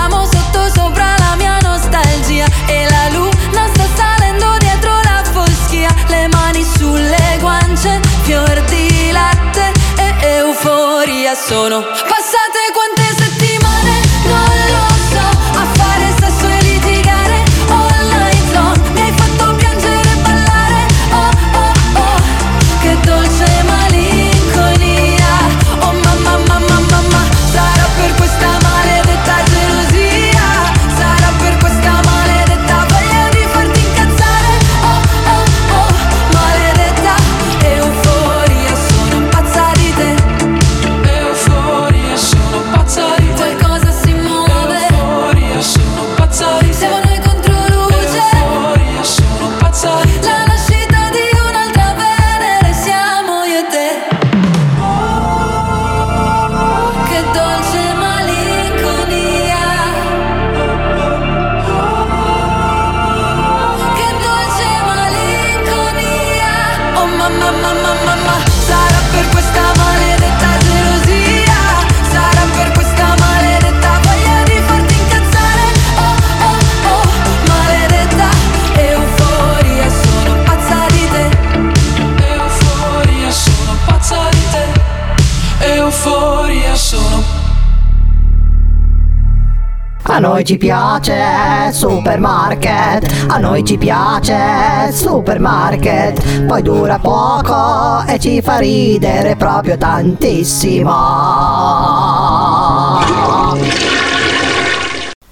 A 90.13 90.19
noi 90.19 90.45
ci 90.45 90.57
piace 90.57 91.71
supermarket, 91.71 93.25
a 93.29 93.39
noi 93.39 93.65
ci 93.65 93.79
piace 93.79 94.91
supermarket, 94.91 96.45
poi 96.45 96.61
dura 96.61 96.99
poco 96.99 98.03
e 98.05 98.19
ci 98.19 98.39
fa 98.39 98.59
ridere 98.59 99.35
proprio 99.35 99.75
tantissimo. 99.75 100.91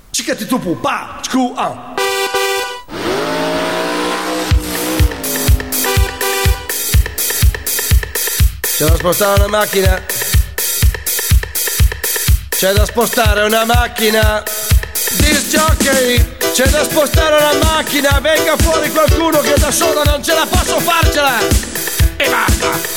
Cicati 0.10 0.48
tu 0.48 0.58
pupa, 0.60 1.20
scu. 1.22 1.54
C'è 8.78 8.86
da 8.88 8.96
spostare 8.96 9.44
una 9.44 9.48
macchina. 9.48 10.02
C'è 12.50 12.74
da 12.74 12.86
spostare 12.86 13.44
una 13.44 13.64
macchina. 13.64 14.44
Disc 15.10 15.48
jockey. 15.50 16.24
C'è 16.54 16.68
da 16.68 16.84
spostare 16.84 17.36
una 17.38 17.64
macchina. 17.64 18.20
Venga 18.22 18.56
fuori 18.58 18.90
qualcuno 18.92 19.40
che 19.40 19.56
da 19.58 19.72
solo 19.72 20.04
non 20.04 20.24
ce 20.24 20.34
la 20.34 20.46
posso 20.50 20.80
farcela. 20.80 21.40
E 22.18 22.30
basta. 22.30 22.91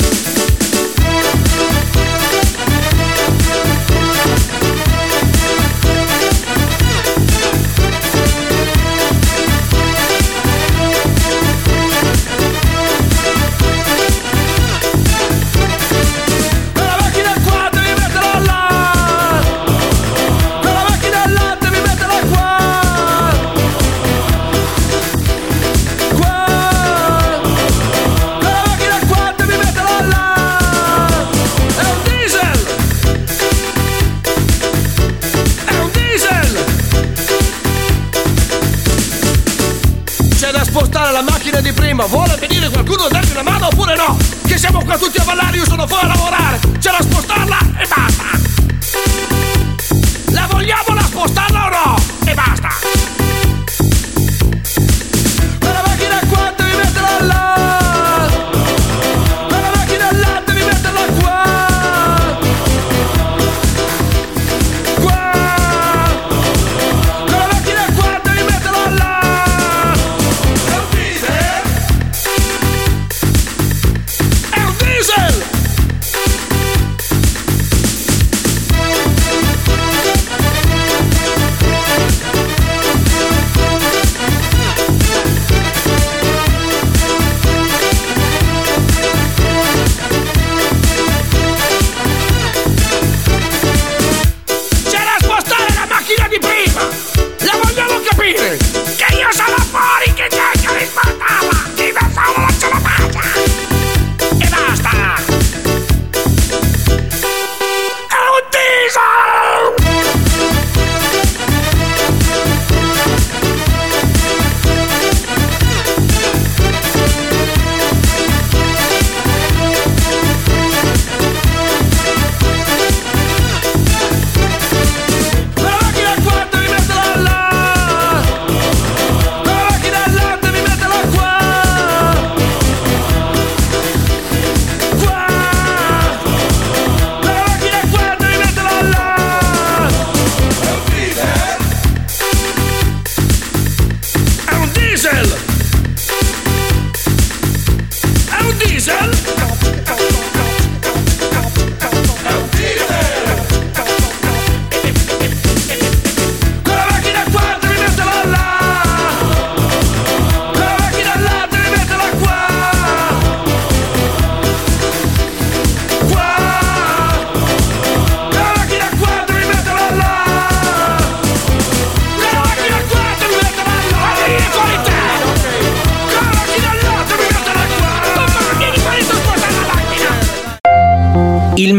Prima. 41.94 42.06
Vuole 42.06 42.36
venire 42.36 42.68
qualcuno 42.70 43.04
a 43.04 43.08
darmi 43.08 43.30
una 43.30 43.42
mano 43.42 43.66
oppure 43.66 43.94
no? 43.96 44.16
Che 44.46 44.58
siamo 44.58 44.82
qua 44.84 44.98
tutti 44.98 45.18
a 45.18 45.24
ballare, 45.24 45.56
io 45.56 45.64
sono 45.64 45.86
fuori 45.86 46.04
a 46.04 46.08
lavorare. 46.08 46.60
C'è 46.78 46.90
da 46.90 47.02
spostarla 47.02 47.58
e 47.78 47.86
basta. 47.86 48.53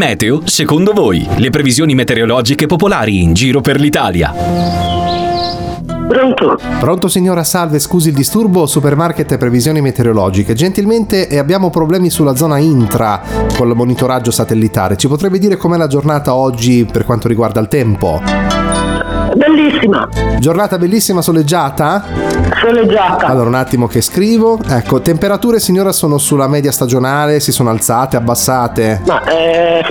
Meteo, 0.06 0.42
secondo 0.44 0.92
voi, 0.92 1.26
le 1.38 1.50
previsioni 1.50 1.96
meteorologiche 1.96 2.66
popolari 2.66 3.24
in 3.24 3.34
giro 3.34 3.60
per 3.60 3.80
l'Italia. 3.80 4.32
Pronto? 6.06 6.56
Pronto 6.78 7.08
signora, 7.08 7.42
salve, 7.42 7.80
scusi 7.80 8.10
il 8.10 8.14
disturbo, 8.14 8.66
supermarket 8.66 9.32
e 9.32 9.36
previsioni 9.36 9.80
meteorologiche. 9.80 10.54
Gentilmente 10.54 11.26
eh, 11.26 11.38
abbiamo 11.38 11.70
problemi 11.70 12.08
sulla 12.10 12.36
zona 12.36 12.58
intra 12.58 13.20
col 13.56 13.74
monitoraggio 13.74 14.30
satellitare. 14.30 14.96
Ci 14.96 15.08
potrebbe 15.08 15.40
dire 15.40 15.56
com'è 15.56 15.76
la 15.76 15.88
giornata 15.88 16.34
oggi 16.34 16.86
per 16.90 17.04
quanto 17.04 17.26
riguarda 17.26 17.58
il 17.58 17.66
tempo? 17.66 18.22
Bellissima. 19.34 20.08
Giornata 20.38 20.78
bellissima 20.78 21.20
soleggiata? 21.20 22.25
Soleggiata. 22.60 23.26
Allora 23.26 23.48
un 23.48 23.54
attimo 23.54 23.86
che 23.86 24.00
scrivo. 24.00 24.58
Ecco, 24.68 25.00
temperature 25.00 25.60
signora 25.60 25.92
sono 25.92 26.18
sulla 26.18 26.48
media 26.48 26.72
stagionale, 26.72 27.40
si 27.40 27.52
sono 27.52 27.70
alzate, 27.70 28.16
abbassate? 28.16 29.02
Ma 29.06 29.22
eh, 29.24 29.82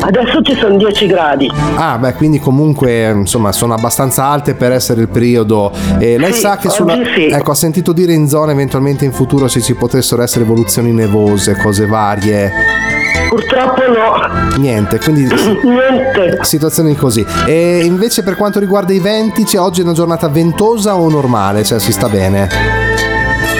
adesso 0.00 0.42
ci 0.42 0.54
sono 0.56 0.76
10 0.76 1.06
gradi. 1.06 1.50
Ah, 1.76 1.96
beh, 1.98 2.14
quindi 2.14 2.38
comunque 2.38 3.10
insomma 3.10 3.52
sono 3.52 3.74
abbastanza 3.74 4.24
alte 4.26 4.54
per 4.54 4.72
essere 4.72 5.00
il 5.00 5.08
periodo. 5.08 5.72
E 5.98 6.18
lei 6.18 6.32
Sì, 6.32 6.40
sa 6.40 6.56
che 6.56 6.68
sulla. 6.68 6.94
sì. 7.14 7.26
Ecco, 7.28 7.50
ha 7.50 7.54
sentito 7.54 7.92
dire 7.92 8.12
in 8.12 8.28
zona 8.28 8.52
eventualmente 8.52 9.04
in 9.04 9.12
futuro 9.12 9.48
se 9.48 9.60
ci 9.60 9.74
potessero 9.74 10.22
essere 10.22 10.44
evoluzioni 10.44 10.92
nevose, 10.92 11.56
cose 11.56 11.86
varie. 11.86 12.93
Purtroppo 13.28 13.82
no. 13.86 14.56
Niente, 14.58 14.98
quindi. 14.98 15.26
Niente. 15.62 16.38
Situazioni 16.42 16.94
così. 16.96 17.24
E 17.46 17.80
invece 17.84 18.22
per 18.22 18.36
quanto 18.36 18.58
riguarda 18.58 18.92
i 18.92 19.00
venti, 19.00 19.44
c'è 19.44 19.58
oggi 19.58 19.80
una 19.80 19.92
giornata 19.92 20.28
ventosa 20.28 20.96
o 20.96 21.08
normale? 21.08 21.64
Cioè 21.64 21.78
si 21.78 21.92
sta 21.92 22.08
bene? 22.08 22.48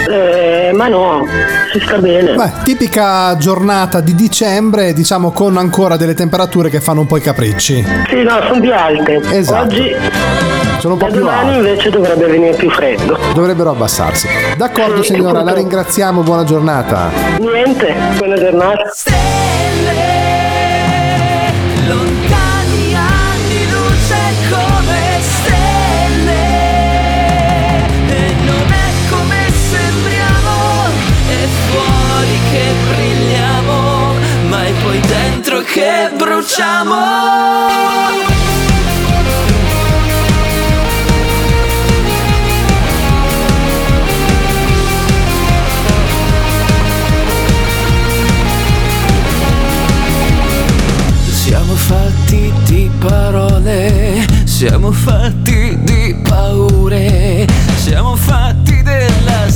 Eh, 0.07 0.71
ma 0.73 0.87
no, 0.87 1.25
si 1.73 1.79
sta 1.79 1.97
bene. 1.97 2.35
Beh, 2.35 2.51
tipica 2.63 3.35
giornata 3.37 3.99
di 4.01 4.13
dicembre, 4.13 4.93
diciamo 4.93 5.31
con 5.31 5.57
ancora 5.57 5.97
delle 5.97 6.13
temperature 6.13 6.69
che 6.69 6.79
fanno 6.79 7.01
un 7.01 7.07
po' 7.07 7.17
i 7.17 7.21
capricci. 7.21 7.85
Sì, 8.07 8.23
no, 8.23 8.39
sono 8.47 8.59
più 8.59 8.73
alte. 8.73 9.19
Esatto. 9.31 9.63
Oggi 9.63 9.95
sono 10.79 10.93
un 10.93 10.99
po' 10.99 11.05
da 11.07 11.11
più 11.11 11.21
domani 11.21 11.55
alte. 11.55 11.69
invece 11.69 11.89
dovrebbe 11.89 12.25
venire 12.27 12.53
più 12.55 12.69
freddo. 12.69 13.17
Dovrebbero 13.33 13.71
abbassarsi. 13.71 14.27
D'accordo 14.55 15.01
Sì, 15.01 15.13
signora, 15.13 15.41
la 15.41 15.53
ringraziamo, 15.53 16.21
buona 16.21 16.43
giornata. 16.43 17.09
Niente, 17.39 17.95
buona 18.17 18.35
giornata. 18.35 18.91
Che 35.75 36.09
bruciamo. 36.15 36.95
Siamo 51.29 51.73
fatti 51.75 52.53
di 52.63 52.89
parole, 52.97 54.25
siamo 54.45 54.93
fatti 54.93 55.77
di 55.81 56.15
paure, 56.23 57.45
siamo 57.75 58.15
fatti 58.15 58.44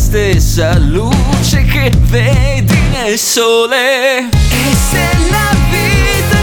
stessa 0.09 0.75
luce 0.79 1.63
che 1.65 1.91
vedi 2.07 2.75
nel 2.89 3.15
sole. 3.19 4.27
E 4.27 4.75
se 4.89 5.07
la 5.29 5.55
vita 5.69 6.38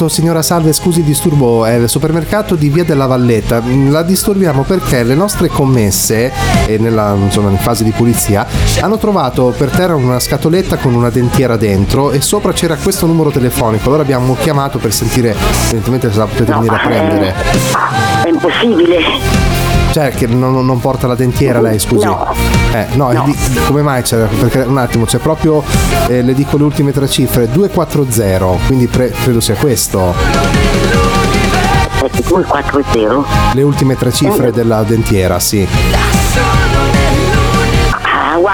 Pronto? 0.00 0.08
Signora 0.08 0.40
Salve, 0.40 0.72
scusi 0.72 1.02
disturbo, 1.02 1.66
è 1.66 1.74
il 1.74 1.88
supermercato 1.88 2.54
di 2.54 2.70
Via 2.70 2.84
della 2.84 3.04
Valletta. 3.04 3.60
Mm, 3.60 3.90
La 3.90 4.02
disturbiamo 4.02 4.62
perché 4.62 5.02
le 5.02 5.14
nostre 5.14 5.48
commesse, 5.48 6.32
eh, 6.66 6.78
nella, 6.78 7.14
insomma, 7.14 7.50
in 7.50 7.58
fase 7.58 7.84
di 7.84 7.90
pulizia, 7.90 8.46
hanno 8.80 8.96
trovato 8.96 9.52
per 9.54 9.68
terra 9.68 9.94
una 9.94 10.18
scatoletta 10.18 10.78
con 10.78 10.94
una 10.94 11.10
dentiera 11.10 11.56
dentro 11.56 12.12
e 12.12 12.22
sopra 12.22 12.52
c'era 12.52 12.76
questo 12.76 13.04
numero 13.06 13.30
telefonico. 13.30 13.88
Allora 13.88 14.02
abbiamo 14.02 14.34
chiamato 14.40 14.78
per 14.78 14.92
sentire 14.92 15.36
evidentemente 15.64 16.10
se 16.10 16.18
la 16.18 16.24
potete 16.26 16.50
venire 16.50 16.74
a 16.74 16.78
prendere. 16.78 17.34
È 18.24 18.28
impossibile. 18.28 19.59
Cioè, 19.92 20.10
che 20.10 20.26
non, 20.28 20.64
non 20.64 20.78
porta 20.80 21.06
la 21.08 21.14
dentiera 21.16 21.60
lei, 21.60 21.78
scusi? 21.80 22.04
No. 22.06 22.32
Eh, 22.72 22.86
no, 22.94 23.10
e 23.10 23.14
di- 23.24 23.36
come 23.66 23.82
mai 23.82 24.02
c'è? 24.02 24.18
Perché 24.18 24.60
un 24.60 24.78
attimo, 24.78 25.04
c'è 25.04 25.18
proprio, 25.18 25.62
eh, 26.06 26.22
le 26.22 26.32
dico 26.32 26.56
le 26.56 26.62
ultime 26.64 26.92
tre 26.92 27.08
cifre, 27.08 27.48
240, 27.50 28.66
quindi 28.66 28.86
pre- 28.86 29.10
credo 29.10 29.40
sia 29.40 29.54
questo. 29.56 30.14
240? 32.00 33.24
Le 33.54 33.62
ultime 33.62 33.96
tre 33.96 34.12
cifre 34.12 34.52
della 34.52 34.82
dentiera, 34.84 35.38
sì. 35.40 35.66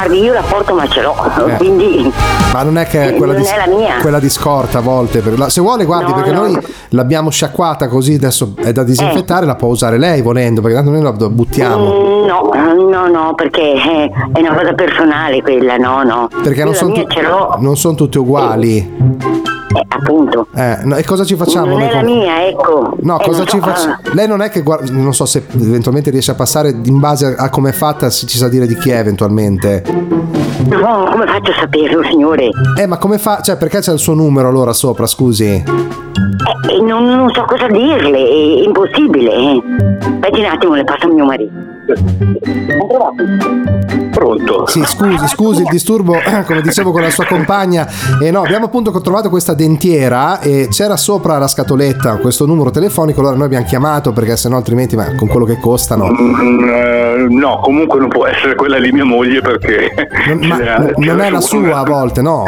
Guardi, 0.06 0.24
io 0.24 0.32
la 0.34 0.42
porto 0.42 0.72
ma 0.74 0.86
ce 0.86 1.02
l'ho, 1.02 1.14
Eh. 1.48 1.56
quindi 1.56 2.12
Ma 2.52 2.62
non 2.62 2.78
è 2.78 2.86
che 2.86 3.08
è 3.08 3.14
quella 3.16 3.32
non 3.32 3.42
di, 3.42 3.48
è 3.48 3.56
la 3.56 3.66
mia. 3.74 3.94
quella 4.00 4.20
di 4.20 4.30
scorta 4.30 4.78
a 4.78 4.80
volte. 4.80 5.18
per- 5.20 5.36
la- 5.36 5.48
se 5.48 5.60
vuole, 5.60 5.84
guardi, 5.84 6.10
No, 6.10 6.16
perché 6.16 6.30
no. 6.32 6.40
noi 6.42 6.58
l'abbiamo 6.90 7.28
sciacquata 7.30 7.88
così, 7.88 8.14
adesso 8.14 8.52
è 8.56 8.70
da 8.72 8.84
disinfettare, 8.84 9.46
la 9.46 9.56
può 9.56 9.68
usare 9.68 9.98
lei 9.98 10.22
volendo, 10.22 10.60
perché 10.60 10.76
tanto 10.76 10.90
noi 10.92 11.02
la 11.02 11.10
buttiamo. 11.12 11.84
Mm, 11.86 12.26
no, 12.26 12.50
no, 12.88 13.06
no, 13.08 13.34
perché 13.34 13.62
eh, 13.72 14.10
è 14.32 14.38
una 14.40 14.54
cosa 14.54 14.72
personale 14.74 15.42
quella, 15.42 15.76
no, 15.76 16.02
no. 16.04 16.28
Perché 16.42 16.60
Io 16.60 16.64
non 16.66 16.74
sono, 16.74 16.92
tu- 16.92 17.06
non 17.58 17.76
son 17.76 17.96
tutte 17.96 18.18
uguali. 18.18 19.54
Appunto. 19.88 20.46
Eh, 20.54 20.78
no, 20.84 20.96
e 20.96 21.04
cosa 21.04 21.24
ci 21.24 21.34
facciamo? 21.36 21.66
Non 21.72 21.80
è 21.82 21.92
la 21.92 22.00
con- 22.00 22.04
mia, 22.12 22.46
ecco. 22.46 22.96
No, 23.00 23.20
Eh, 23.20 23.24
cosa 23.24 23.44
ci 23.44 23.58
so, 23.58 23.64
facciamo? 23.66 23.96
Lei 24.12 24.26
non 24.28 24.40
è 24.42 24.48
che 24.50 24.62
guarda, 24.62 24.90
non 24.92 25.14
so 25.14 25.24
se 25.26 25.44
eventualmente 25.54 26.10
riesce 26.10 26.30
a 26.30 26.34
passare 26.34 26.74
in 26.84 26.98
base 27.00 27.26
a, 27.38 27.44
a 27.44 27.50
come 27.50 27.70
è 27.70 27.72
fatta, 27.72 28.10
se 28.10 28.26
ci 28.26 28.36
sa 28.38 28.48
dire 28.48 28.66
di 28.66 28.76
chi 28.76 28.90
è 28.90 28.98
eventualmente. 28.98 29.82
No, 30.68 31.08
come 31.10 31.26
faccio 31.26 31.50
a 31.52 31.54
saperlo, 31.60 32.02
signore? 32.04 32.48
Eh, 32.78 32.86
ma 32.86 32.98
come 32.98 33.18
fa? 33.18 33.40
Cioè, 33.40 33.56
perché 33.56 33.78
c'è 33.80 33.92
il 33.92 33.98
suo 33.98 34.14
numero 34.14 34.48
allora 34.48 34.72
sopra, 34.72 35.06
scusi? 35.06 35.44
Eh, 36.68 36.82
non, 36.82 37.04
non 37.04 37.30
so 37.32 37.44
cosa 37.46 37.66
dirle, 37.68 38.18
è 38.18 38.64
impossibile. 38.64 39.30
Eh. 39.32 39.62
Aspetti 40.00 40.40
un 40.40 40.46
attimo, 40.46 40.74
le 40.74 40.84
passo 40.84 41.06
a 41.06 41.10
mio 41.12 41.24
marito. 41.24 41.52
Pronto? 44.10 44.66
Sì, 44.66 44.82
scusi, 44.84 45.26
scusi 45.28 45.62
il 45.62 45.68
disturbo, 45.70 46.14
come 46.46 46.60
dicevo 46.62 46.90
con 46.90 47.02
la 47.02 47.10
sua 47.10 47.26
compagna. 47.26 47.86
E 48.20 48.30
no, 48.30 48.42
abbiamo 48.42 48.66
appunto 48.66 48.90
trovato 49.00 49.28
questa 49.28 49.52
dentiera 49.54 50.40
e 50.40 50.68
c'era 50.70 50.96
sopra 50.96 51.38
la 51.38 51.46
scatoletta 51.48 52.16
questo 52.16 52.46
numero 52.46 52.70
telefonico, 52.70 53.20
allora 53.20 53.36
noi 53.36 53.46
abbiamo 53.46 53.66
chiamato 53.66 54.12
perché 54.12 54.36
sennò 54.36 54.56
altrimenti 54.56 54.96
ma 54.96 55.14
con 55.14 55.28
quello 55.28 55.44
che 55.46 55.58
costano. 55.58 56.08
Mm, 56.10 56.68
eh, 56.68 57.26
no, 57.28 57.60
comunque 57.62 57.98
non 58.00 58.08
può 58.08 58.26
essere 58.26 58.54
quella 58.54 58.78
di 58.80 58.90
mia 58.90 59.04
moglie 59.04 59.40
perché... 59.40 59.90
Ma 60.40 60.56
c'era- 60.58 60.78
non 60.78 60.92
c'era 61.00 61.24
è 61.26 61.30
la 61.30 61.40
su- 61.40 61.62
sua 61.62 61.76
a 61.78 61.82
volte, 61.84 62.22
no? 62.22 62.44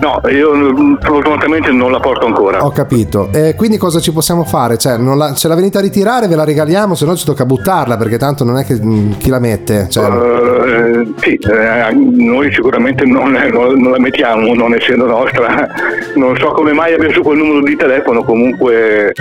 No, 0.00 0.20
io 0.30 0.96
fortunatamente 1.00 1.70
non 1.70 1.92
la 1.92 2.00
porto 2.00 2.26
ancora. 2.26 2.64
Ho 2.64 2.70
capito. 2.70 3.28
E 3.32 3.54
quindi 3.54 3.76
cosa 3.76 4.00
ci 4.00 4.10
possiamo 4.12 4.42
fare? 4.44 4.76
Cioè, 4.78 4.96
non 4.96 5.16
la- 5.18 5.32
ce 5.34 5.46
la 5.48 5.54
venite 5.54 5.78
a 5.78 5.80
ritirare, 5.80 6.26
ve 6.28 6.34
la 6.34 6.44
regaliamo, 6.44 6.94
se 6.94 7.04
no 7.04 7.14
ci 7.14 7.24
tocca 7.24 7.44
buttarla 7.44 7.96
perché 7.96 8.16
tanto 8.18 8.30
non 8.40 8.56
è 8.58 8.64
che 8.64 8.74
mm, 8.82 9.12
chi 9.18 9.28
la 9.30 9.38
mette. 9.38 9.86
Cioè, 9.88 10.06
Eh, 10.06 11.12
sì, 11.16 11.34
eh, 11.34 11.92
noi 11.94 12.52
sicuramente 12.52 13.04
non, 13.04 13.30
non- 13.32 13.80
non 13.80 13.90
la 13.92 13.98
mettiamo, 13.98 14.54
non 14.54 14.74
essendo 14.74 15.06
nostra. 15.06 15.68
Non 16.14 16.36
so 16.38 16.48
come 16.52 16.72
mai 16.72 16.94
abbia 16.94 17.10
su 17.12 17.22
quel 17.22 17.38
numero 17.38 17.60
di 17.62 17.76
telefono, 17.76 18.22
comunque 18.24 19.12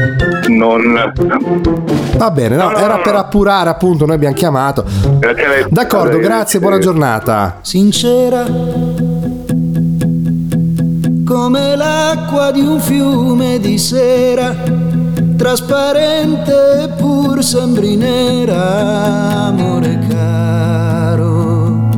non... 0.48 1.14
Va 2.18 2.32
bene, 2.32 2.56
no, 2.56 2.76
era 2.76 2.98
per 3.00 3.16
appurare 3.16 3.70
appunto, 3.70 4.06
noi 4.06 4.16
abbiamo 4.16 4.36
chiamato. 4.36 4.84
Grazie 5.20 5.46
a 5.46 5.50
lei. 5.50 5.66
D'accordo, 5.70 6.18
Eh, 6.18 6.22
grazie, 6.22 6.60
buona 6.60 6.80
giornata. 6.80 7.60
sincera 7.62 8.46
come 11.26 11.76
l'acqua 11.76 12.52
di 12.52 12.60
un 12.62 12.80
fiume 12.80 13.58
di 13.60 13.78
sera 13.78 14.54
trasparente 15.42 16.94
pur 16.98 17.44
sembri 17.44 17.96
nera 17.96 19.48
amore 19.48 19.98
caro. 20.08 21.90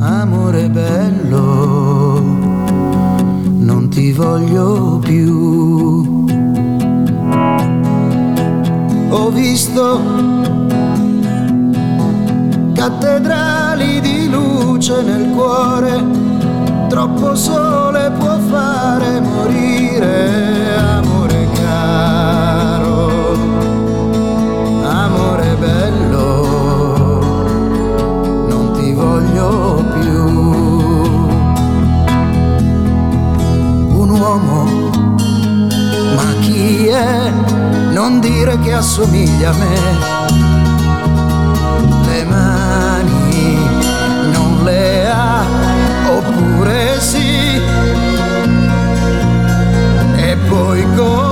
Amore 0.00 0.68
bello 0.68 2.20
non 3.68 3.88
ti 3.88 4.10
voglio 4.10 4.98
più. 4.98 6.26
Ho 9.10 9.30
visto 9.30 10.00
cattedrali 12.74 14.00
di 14.00 14.28
luce 14.28 15.02
nel 15.02 15.30
cuore, 15.30 16.02
troppo 16.88 17.36
sole 17.36 18.10
può 18.18 18.36
fare 18.50 19.20
morire, 19.20 20.74
amore 20.98 21.21
caro, 21.72 23.32
amore 24.84 25.56
bello, 25.58 26.26
non 28.48 28.72
ti 28.74 28.92
voglio 28.92 29.82
più. 29.98 30.24
Un 34.02 34.10
uomo, 34.10 34.64
ma 36.16 36.28
chi 36.40 36.88
è? 36.88 37.32
Non 37.92 38.20
dire 38.20 38.58
che 38.58 38.74
assomiglia 38.74 39.50
a 39.50 39.54
me 39.54 39.78
le 42.06 42.24
mani 42.24 43.56
non 44.32 44.64
le 44.64 45.08
ha, 45.10 45.44
oppure 46.16 47.00
sì. 47.00 47.60
E 50.16 50.36
poi 50.48 50.86
cosa? 50.96 51.31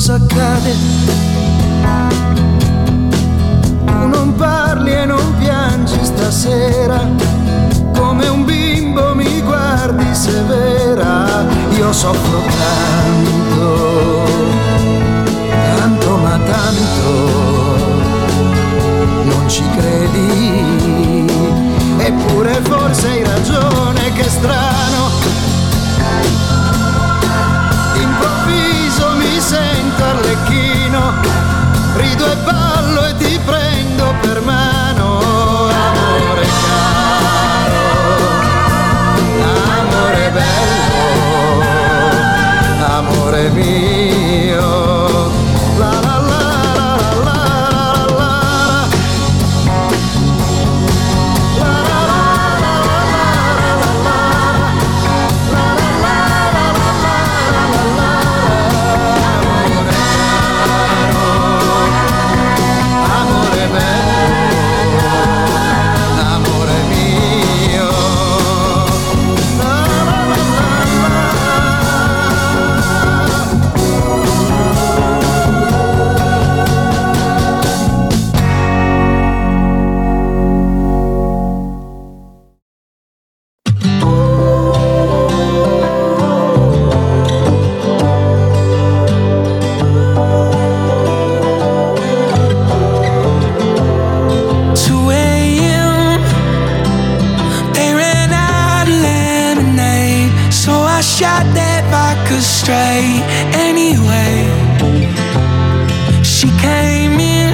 cosa 0.00 0.14
accade? 0.14 0.74
Tu 3.84 4.08
non 4.08 4.34
parli 4.34 4.94
e 4.94 5.04
non 5.04 5.34
piangi 5.38 6.02
stasera, 6.02 7.06
come 7.94 8.26
un 8.28 8.46
bimbo 8.46 9.14
mi 9.14 9.42
guardi 9.42 10.14
severa, 10.14 11.44
io 11.76 11.92
soffro 11.92 12.40
tanto 12.40 13.68
tanto 15.76 16.16
ma 16.16 16.38
tanto. 16.48 17.08
Non 19.24 19.48
ci 19.48 19.62
credi? 19.76 21.26
Eppure 21.98 22.58
forse 22.62 23.06
hai 23.06 23.22
ragione 23.22 24.12
che 24.14 24.24
strano 24.24 24.89
rido 32.20 32.32
e 32.32 32.36
ballo 32.36 33.06
e 33.06 33.16
ti 33.16 33.40
prendo 33.44 34.14
per 34.20 34.42
mano. 34.42 35.68
Amore 35.68 36.46
caro 36.66 37.84
amore 39.80 40.30
bello 40.30 41.62
amore 42.84 43.48
mio 43.50 44.89
straight. 102.38 103.22
Anyway, 103.66 104.46
she 106.22 106.48
came 106.60 107.18
in, 107.18 107.52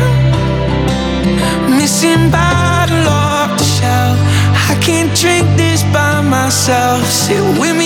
missing 1.78 2.30
bottle 2.30 3.08
off 3.08 3.56
the 3.56 3.64
shelf. 3.64 4.18
I 4.70 4.76
can't 4.80 5.12
drink 5.16 5.46
this 5.56 5.82
by 5.92 6.20
myself. 6.20 7.04
Sit 7.06 7.42
with 7.60 7.76
me, 7.76 7.85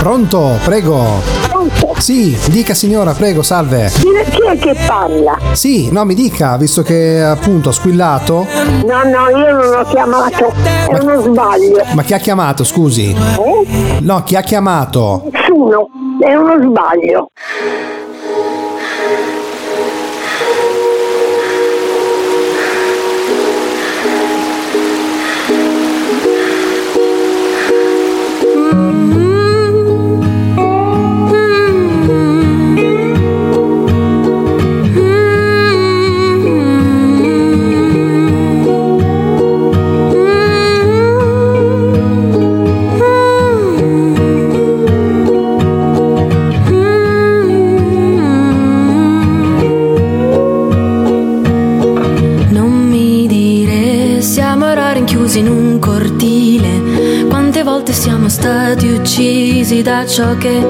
Pronto? 0.00 0.38
Pronto, 0.40 0.58
prego. 0.64 1.98
Sì, 1.98 2.34
dica 2.48 2.72
signora, 2.72 3.12
prego, 3.12 3.42
salve. 3.42 3.90
Chi 3.92 4.08
è 4.48 4.58
che 4.58 4.74
parla? 4.86 5.36
Sì, 5.52 5.92
no, 5.92 6.06
mi 6.06 6.14
dica, 6.14 6.56
visto 6.56 6.82
che 6.82 7.20
appunto 7.22 7.68
ha 7.68 7.72
squillato. 7.72 8.46
No, 8.86 9.02
no, 9.04 9.28
io 9.38 9.52
non 9.52 9.78
ho 9.78 9.84
chiamato, 9.84 10.54
è 10.88 10.98
uno 10.98 11.20
sbaglio. 11.20 11.84
Ma 11.92 12.02
chi 12.02 12.14
ha 12.14 12.18
chiamato, 12.18 12.64
scusi? 12.64 13.14
Eh? 13.14 13.98
No, 14.00 14.22
chi 14.22 14.36
ha 14.36 14.40
chiamato? 14.40 15.28
Nessuno, 15.30 15.88
è 16.18 16.34
uno 16.34 16.54
sbaglio. 16.62 17.30
Volte 57.70 57.92
siamo 57.92 58.28
stati 58.28 58.88
uccisi 58.88 59.80
da 59.80 60.04
ciò 60.04 60.36
che 60.36 60.60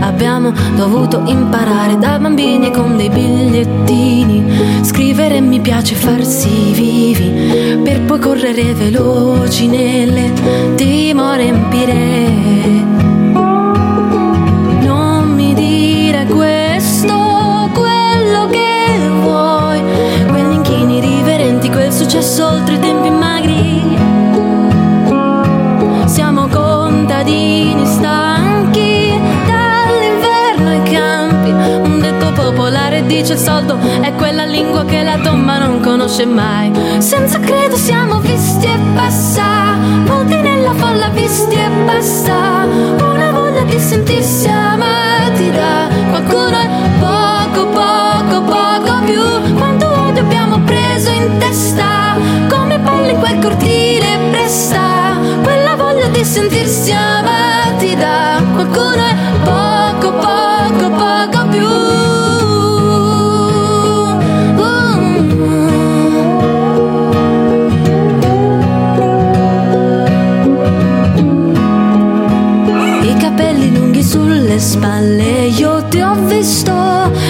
abbiamo 0.00 0.52
dovuto 0.74 1.22
imparare 1.26 1.96
da 1.98 2.18
bambini 2.18 2.72
con 2.72 2.96
dei 2.96 3.08
bigliettini. 3.08 4.82
Scrivere 4.82 5.40
mi 5.40 5.60
piace 5.60 5.94
farsi 5.94 6.72
vivi 6.72 7.80
per 7.84 8.00
poi 8.00 8.18
correre 8.18 8.74
veloci 8.74 9.68
nelle 9.68 10.32
dimore 10.74 11.44
empiree. 11.44 12.97
Dice 33.08 33.32
il 33.32 33.38
soldo 33.38 33.78
è 34.02 34.12
quella 34.12 34.44
lingua 34.44 34.84
che 34.84 35.02
la 35.02 35.18
tomba 35.18 35.58
non 35.58 35.80
conosce 35.80 36.26
mai. 36.26 36.70
Senza 36.98 37.40
credo 37.40 37.74
siamo 37.74 38.20
visti 38.20 38.66
e 38.66 38.76
basta. 38.94 39.76
Volti 40.04 40.36
nella 40.36 40.74
folla 40.74 41.08
visti 41.08 41.54
e 41.54 41.68
basta. 41.86 42.66
Una 43.00 43.30
voglia 43.32 43.62
di 43.62 43.78
sentirsi 43.78 44.46
amati 44.46 45.50
da 45.50 45.88
qualcuno 46.10 46.56
è 46.58 46.68
poco, 47.00 47.66
poco, 47.68 48.42
poco 48.42 49.04
più. 49.06 49.54
Quanto 49.56 49.90
odio 49.90 50.22
abbiamo 50.22 50.60
preso 50.60 51.10
in 51.10 51.38
testa. 51.38 52.14
Come 52.48 52.78
palle 52.78 53.12
in 53.12 53.18
quel 53.18 53.38
cortile 53.38 54.18
presta. 54.30 55.16
Quella 55.42 55.76
voglia 55.76 56.08
di 56.08 56.24
sentirsi 56.24 56.92
amati 56.92 57.37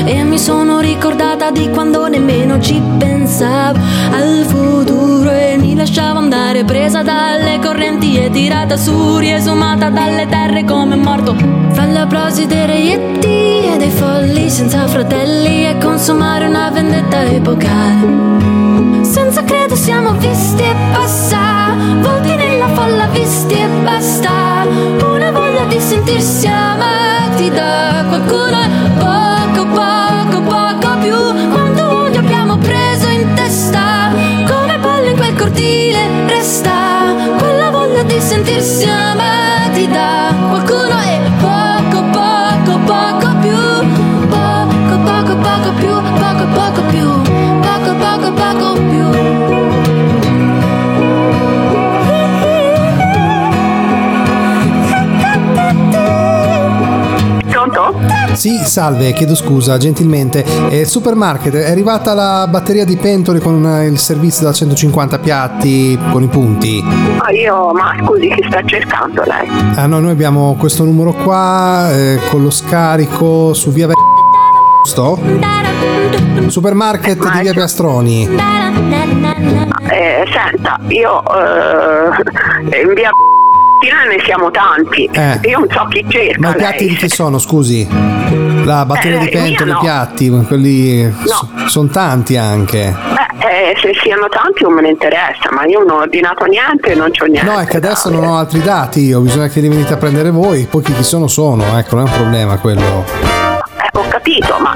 e 0.08 0.24
mi 0.24 0.38
sono 0.38 0.80
ricordata 0.80 1.50
di 1.50 1.68
quando 1.68 2.06
nemmeno 2.08 2.58
ci 2.60 2.80
pensavo 2.96 3.78
al 4.10 4.42
futuro 4.46 5.30
e 5.30 5.58
mi 5.58 5.74
lasciavo 5.74 6.18
andare 6.18 6.64
presa 6.64 7.02
dalle 7.02 7.58
correnti 7.58 8.16
e 8.16 8.30
tirata 8.30 8.78
su, 8.78 9.18
riesumata 9.18 9.90
dalle 9.90 10.26
terre 10.26 10.64
come 10.64 10.96
morto. 10.96 11.36
Fra 11.72 11.84
gli 11.84 11.96
applausi 11.96 12.46
dei 12.46 12.64
reietti 12.64 13.28
e 13.28 13.76
dei 13.76 13.90
folli 13.90 14.48
senza 14.48 14.86
fratelli 14.86 15.66
e 15.66 15.76
consumare 15.76 16.46
una 16.46 16.70
vendetta 16.70 17.22
epocale. 17.24 19.04
Senza 19.04 19.42
credo 19.44 19.76
siamo 19.76 20.12
visti 20.12 20.62
e 20.62 20.74
basta, 20.90 21.76
volti 22.00 22.34
nella 22.34 22.68
folla 22.68 23.06
visti 23.08 23.54
e 23.54 23.68
basta. 23.82 24.66
Una 25.04 25.30
voglia 25.32 25.64
di 25.68 25.78
sentirsi 25.78 26.46
amati 26.46 27.50
da 27.50 28.06
qualcuno 28.08 28.56
poco 28.98 29.37
più. 31.08 31.50
Quanto 31.50 32.02
odio 32.04 32.20
abbiamo 32.20 32.56
preso 32.58 33.08
in 33.08 33.32
testa, 33.34 34.10
come 34.46 34.78
palle 34.78 35.10
in 35.10 35.16
quel 35.16 35.34
cortile 35.34 36.26
resta. 36.26 37.14
Quella 37.38 37.70
voglia 37.70 38.02
di 38.02 38.20
sentirsi 38.20 38.84
amati 38.84 39.88
da 39.88 40.34
qualcuno 40.48 40.96
è 40.98 41.20
poco, 41.40 42.02
poco, 42.10 42.78
poco 42.84 43.28
più. 43.40 43.56
Poco, 44.28 44.98
poco, 45.04 45.36
poco 45.36 45.72
più, 45.78 45.94
poco, 46.22 46.44
poco 46.54 46.82
più, 46.90 47.22
poco, 47.60 47.94
poco, 47.96 48.32
poco 48.32 48.72
più. 48.90 49.57
Sì, 58.38 58.56
salve, 58.62 59.12
chiedo 59.14 59.34
scusa, 59.34 59.78
gentilmente. 59.78 60.44
Eh, 60.70 60.84
supermarket, 60.84 61.54
è 61.54 61.72
arrivata 61.72 62.14
la 62.14 62.46
batteria 62.48 62.84
di 62.84 62.96
pentole 62.96 63.40
con 63.40 63.66
eh, 63.66 63.86
il 63.86 63.98
servizio 63.98 64.46
da 64.46 64.52
150 64.52 65.18
piatti 65.18 65.98
con 66.12 66.22
i 66.22 66.28
punti. 66.28 66.80
Ma 66.80 67.30
io, 67.30 67.72
ma 67.72 67.96
scusi, 68.00 68.28
chi 68.28 68.46
sta 68.46 68.62
cercando 68.64 69.24
lei? 69.24 69.48
Ah 69.74 69.86
no, 69.86 69.98
noi 69.98 70.12
abbiamo 70.12 70.54
questo 70.56 70.84
numero 70.84 71.14
qua 71.14 71.90
eh, 71.90 72.20
con 72.30 72.40
lo 72.40 72.50
scarico 72.50 73.52
su 73.54 73.72
via 73.72 73.88
Ver- 73.88 73.96
giusto? 74.84 75.18
Supermarket 76.46 77.18
di 77.18 77.40
via 77.40 77.52
Piastroni. 77.52 78.28
Eh, 79.90 80.24
senta, 80.30 80.78
io 80.86 81.22
eh, 81.24 82.82
in 82.82 82.94
via 82.94 83.10
mattina 83.78 84.04
ne 84.04 84.22
siamo 84.24 84.50
tanti. 84.50 85.08
Eh. 85.12 85.48
Io 85.48 85.58
non 85.60 85.68
so 85.70 85.86
chi 85.88 86.04
cerca. 86.08 86.40
Ma 86.40 86.50
i 86.50 86.56
piatti 86.56 86.78
lei. 86.84 86.88
di 86.88 86.96
chi 86.96 87.08
sono, 87.08 87.38
scusi? 87.38 87.86
La 88.64 88.84
batteria 88.84 89.20
Eh, 89.20 89.24
di 89.24 89.28
pentole, 89.30 89.64
mia 89.64 89.72
i 89.72 89.74
no. 89.74 89.80
piatti, 89.80 90.44
quelli 90.46 91.14
sono 91.66 91.88
tanti 91.88 92.36
anche. 92.36 92.94
Eh, 93.38 93.70
eh, 93.70 93.76
se 93.80 93.92
siano 94.02 94.28
tanti 94.28 94.64
non 94.64 94.74
me 94.74 94.82
ne 94.82 94.90
interessa, 94.90 95.48
ma 95.52 95.64
io 95.64 95.80
non 95.84 95.90
ho 95.98 96.00
ordinato 96.00 96.44
niente 96.44 96.92
e 96.92 96.94
non 96.94 97.10
c'ho 97.10 97.26
niente. 97.26 97.48
No, 97.48 97.58
è 97.58 97.66
che 97.66 97.76
adesso 97.76 98.10
non 98.10 98.24
ho 98.24 98.36
altri 98.36 98.60
dati 98.60 99.00
io, 99.04 99.20
bisogna 99.20 99.48
che 99.48 99.60
li 99.60 99.68
venite 99.68 99.92
a 99.94 99.96
prendere 99.96 100.30
voi, 100.30 100.66
poi 100.68 100.82
chi 100.82 101.02
sono 101.02 101.28
sono, 101.28 101.78
ecco, 101.78 101.96
non 101.96 102.06
è 102.06 102.10
un 102.10 102.14
problema 102.16 102.58
quello. 102.58 103.04
Eh, 103.80 103.88
ho 103.92 104.04
capito, 104.08 104.58
ma 104.58 104.74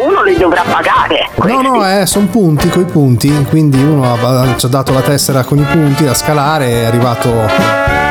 uno 0.00 0.22
li 0.22 0.36
dovrà 0.38 0.62
pagare. 0.62 1.28
No, 1.42 1.60
no, 1.60 2.00
eh, 2.00 2.06
sono 2.06 2.26
punti 2.26 2.68
coi 2.68 2.84
punti, 2.84 3.44
quindi 3.48 3.82
uno 3.82 4.10
ha, 4.10 4.56
ci 4.56 4.66
ha 4.66 4.68
dato 4.68 4.92
la 4.92 5.02
tessera 5.02 5.42
con 5.42 5.58
i 5.58 5.64
punti 5.64 6.04
da 6.04 6.14
scalare, 6.14 6.68
è 6.68 6.84
arrivato 6.84 7.30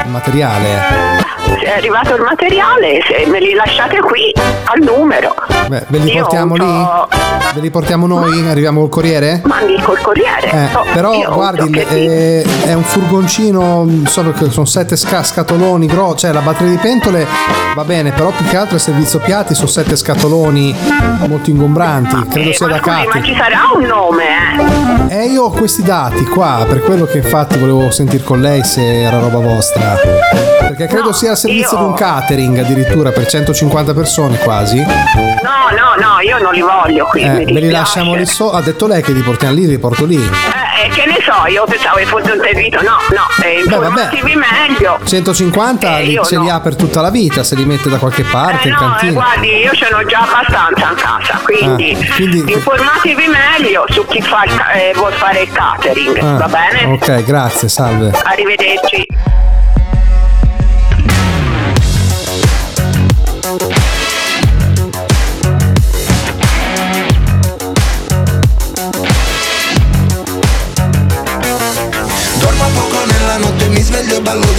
materiale. 0.07 1.54
È 1.65 1.71
arrivato 1.77 2.13
il 2.15 2.21
materiale, 2.21 2.99
se 3.07 3.25
me 3.27 3.39
li 3.39 3.53
lasciate 3.55 3.99
qui 3.99 4.31
al 4.65 4.81
numero. 4.83 5.33
Beh, 5.67 5.83
ve 5.87 5.97
li 5.97 6.11
Io 6.13 6.21
portiamo 6.21 6.53
lì? 6.55 6.85
Ve 7.55 7.59
li 7.61 7.71
portiamo 7.71 8.05
noi? 8.05 8.47
Arriviamo 8.47 8.81
col 8.81 8.89
corriere? 8.89 9.41
Mandi 9.45 9.75
col 9.81 9.99
corriere. 9.99 10.47
Eh, 10.51 10.73
Oh, 10.75 10.85
però 10.93 11.11
guardi, 11.33 11.61
so 11.65 11.69
che 11.71 11.85
sì. 11.89 12.05
eh, 12.05 12.45
è 12.65 12.73
un 12.73 12.83
furgoncino, 12.83 13.87
sono, 14.05 14.33
sono 14.49 14.65
sette 14.65 14.95
sca- 14.95 15.23
scatoloni 15.23 15.87
grossi, 15.87 16.19
cioè 16.19 16.33
la 16.33 16.41
batteria 16.41 16.73
di 16.73 16.77
pentole 16.79 17.25
va 17.73 17.83
bene, 17.83 18.11
però 18.11 18.29
più 18.29 18.45
che 18.45 18.57
altro 18.57 18.75
il 18.75 18.81
servizio 18.81 19.17
piatti 19.19 19.55
sono 19.55 19.67
sette 19.67 19.95
scatoloni 19.95 20.75
molto 21.27 21.49
ingombranti, 21.49 22.27
credo 22.29 22.53
sia 22.53 22.67
da 22.67 22.77
Scusi, 22.77 23.07
ma 23.17 23.23
ci 23.23 23.35
sarà 23.35 23.59
un 23.75 23.83
nome, 23.85 24.23
eh? 25.09 25.21
E 25.21 25.25
io 25.27 25.43
ho 25.45 25.49
questi 25.51 25.81
dati 25.81 26.23
qua, 26.25 26.63
per 26.67 26.81
quello 26.81 27.05
che 27.05 27.17
infatti 27.17 27.57
volevo 27.57 27.89
sentire 27.89 28.21
con 28.23 28.39
lei 28.41 28.63
se 28.63 29.01
era 29.03 29.19
roba 29.19 29.39
vostra. 29.39 29.95
Perché 30.59 30.87
credo 30.87 31.13
sia 31.13 31.31
il 31.31 31.37
servizio 31.37 31.53
io- 31.59 31.69
di 31.69 31.75
un 31.83 31.93
catering 31.93 32.57
addirittura 32.59 33.11
per 33.11 33.27
150 33.27 33.93
persone 33.93 34.37
quasi. 34.39 34.77
No, 34.79 35.69
no, 35.75 35.95
no, 35.99 36.19
io 36.21 36.37
non 36.39 36.53
li 36.53 36.61
voglio 36.61 37.05
qui. 37.05 37.21
Eh, 37.21 37.29
mi 37.29 37.53
ve 37.53 37.59
li 37.59 37.69
lasciamo 37.69 38.15
lì 38.15 38.25
so. 38.25 38.51
Ha 38.51 38.61
detto 38.61 38.87
lei 38.87 39.01
che 39.01 39.11
li 39.11 39.21
portiamo 39.21 39.53
lì, 39.55 39.67
li 39.67 39.77
porto 39.79 40.05
lì. 40.05 40.15
Eh, 40.15 40.85
eh, 40.85 40.89
che 40.89 41.05
ne 41.05 41.17
so, 41.21 41.47
io 41.47 41.63
pensavo 41.67 41.97
che 41.97 42.05
fosse 42.05 42.31
un 42.31 42.41
servizio. 42.43 42.81
No, 42.81 42.97
no, 43.09 43.23
eh, 43.43 43.63
Beh, 43.65 43.75
vabbè. 43.75 43.85
informativi 43.87 44.35
meglio. 44.35 44.99
150 45.03 45.99
Eh, 45.99 46.03
li- 46.03 46.19
se 46.23 46.35
no. 46.35 46.43
li 46.43 46.49
ha 46.49 46.59
per 46.59 46.75
tutta 46.75 47.01
la 47.01 47.09
vita, 47.09 47.43
se 47.43 47.55
li 47.55 47.65
mette 47.65 47.89
da 47.89 47.97
qualche 47.97 48.23
parte 48.23 48.67
Eh, 48.67 48.71
in 48.71 48.75
no, 48.79 48.79
eh, 48.85 48.89
cantina. 48.89 49.11
guardi, 49.13 49.47
io 49.57 49.71
ce 49.73 49.87
n'ho 49.91 50.05
già 50.05 50.19
abbastanza 50.21 50.89
in 50.89 50.95
casa, 50.95 51.39
quindi, 51.43 51.97
Ah, 52.09 52.15
quindi- 52.15 52.51
informativi 52.51 53.23
meglio 53.27 53.85
su 53.89 54.05
chi 54.07 54.21
fa 54.21 54.43
il 54.45 54.51
eh, 54.73 54.91
vuol 54.95 55.13
fare 55.13 55.41
il 55.41 55.51
catering, 55.51 56.17
Ah, 56.17 56.37
va 56.37 56.47
bene? 56.47 56.93
Ok, 56.93 57.23
grazie, 57.23 57.67
salve. 57.69 58.11
Arrivederci. 58.23 59.05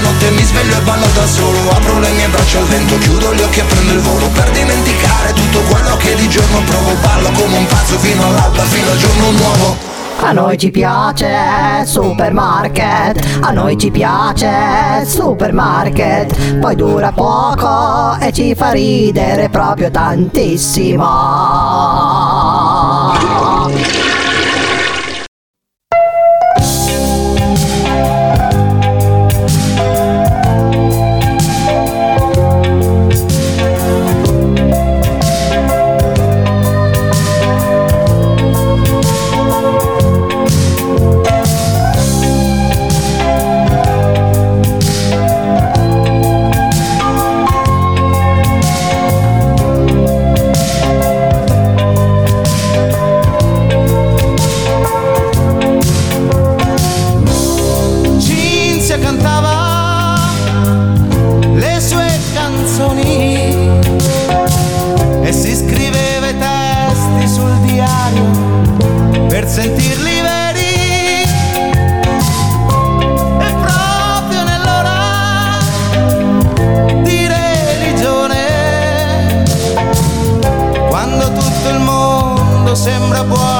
poco 0.00 0.08
nella 0.08 0.08
notte, 0.08 0.30
mi 0.30 0.42
sveglio 0.42 0.76
e 0.76 0.80
ballo 0.80 1.06
da 1.14 1.26
solo. 1.26 1.70
Apro 1.70 1.98
le 1.98 2.10
mie 2.10 2.28
braccia 2.28 2.58
al 2.58 2.64
vento, 2.64 2.98
chiudo 2.98 3.34
gli 3.34 3.40
occhi 3.40 3.60
e 3.60 3.64
prendo 3.64 3.92
il 3.92 4.00
volo. 4.00 4.26
Per 4.28 4.50
dimenticare 4.50 5.32
tutto 5.32 5.60
quello 5.68 5.96
che 5.96 6.14
di 6.14 6.28
giorno 6.28 6.60
provo 6.64 6.94
Ballo 7.00 7.30
come 7.32 7.56
un 7.58 7.66
pazzo 7.66 7.98
fino 7.98 8.26
all'alba, 8.26 8.62
fino 8.62 8.90
al 8.90 8.96
giorno 8.96 9.30
nuovo. 9.30 9.88
A 10.22 10.32
noi 10.32 10.58
ci 10.58 10.70
piace 10.70 11.82
supermarket, 11.84 13.38
a 13.40 13.52
noi 13.52 13.78
ci 13.78 13.90
piace 13.90 15.02
supermarket, 15.06 16.58
poi 16.58 16.74
dura 16.74 17.10
poco 17.10 18.18
e 18.20 18.30
ci 18.30 18.54
fa 18.54 18.70
ridere 18.70 19.48
proprio 19.48 19.90
tantissimo. 19.90 21.08
Sentirli 69.50 70.20
veri. 70.20 71.22
E 73.40 73.54
proprio 73.60 74.42
nell'ora 74.44 75.58
di 77.02 77.26
religione, 77.26 78.42
quando 80.88 81.32
tutto 81.32 81.68
il 81.68 81.80
mondo 81.80 82.74
sembra 82.76 83.24
buono, 83.24 83.59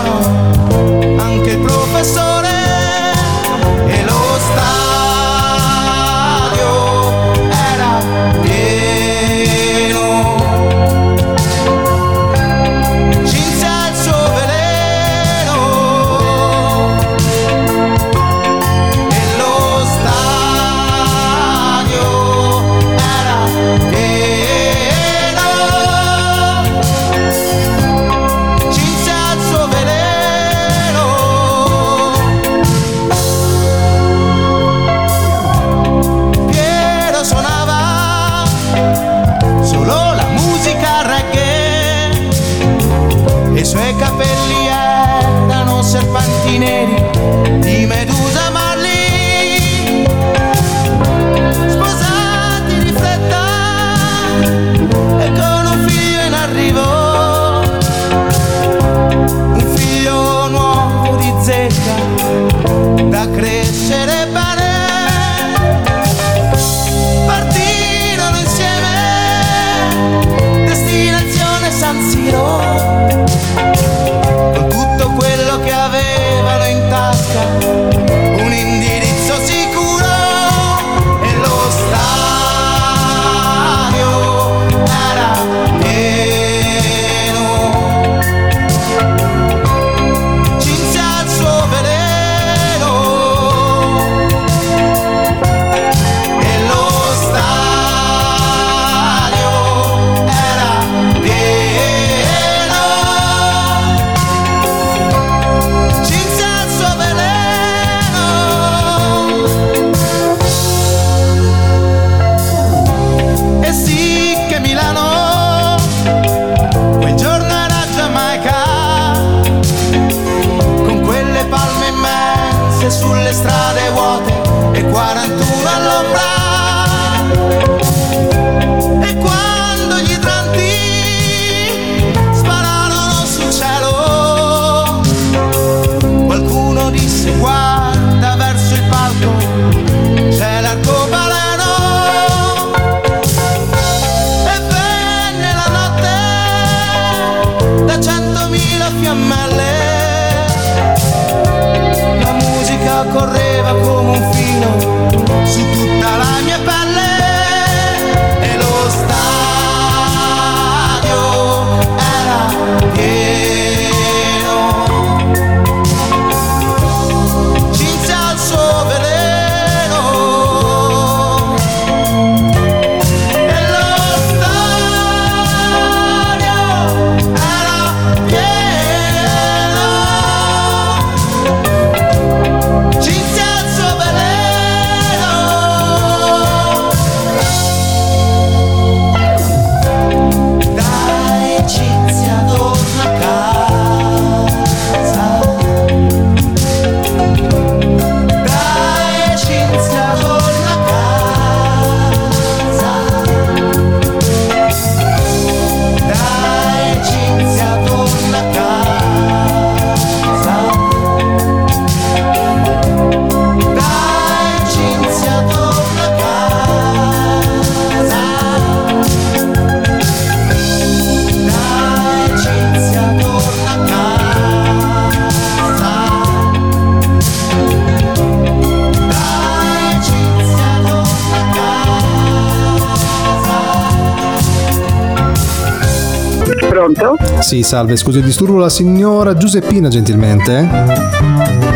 Sì, 237.51 237.65
salve, 237.65 237.97
scusi, 237.97 238.23
disturbo 238.23 238.59
la 238.59 238.69
signora 238.69 239.37
Giuseppina 239.37 239.89
gentilmente. 239.89 240.69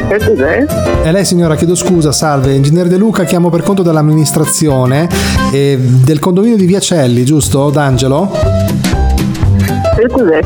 E 0.09 0.19
cos'è? 0.25 0.65
E 1.03 1.11
lei 1.11 1.25
signora, 1.25 1.57
chiedo 1.57 1.75
scusa, 1.75 2.13
salve, 2.13 2.55
ingegnere 2.55 2.89
De 2.89 2.97
Luca, 2.97 3.25
chiamo 3.25 3.51
per 3.51 3.63
conto 3.63 3.83
dell'amministrazione 3.83 5.09
e 5.53 5.77
del 5.77 6.21
condominio 6.21 6.57
di 6.57 6.67
Viacelli, 6.67 7.25
giusto? 7.25 7.71
D'Angelo? 7.71 8.54
E 10.05 10.09
cos'è? 10.09 10.41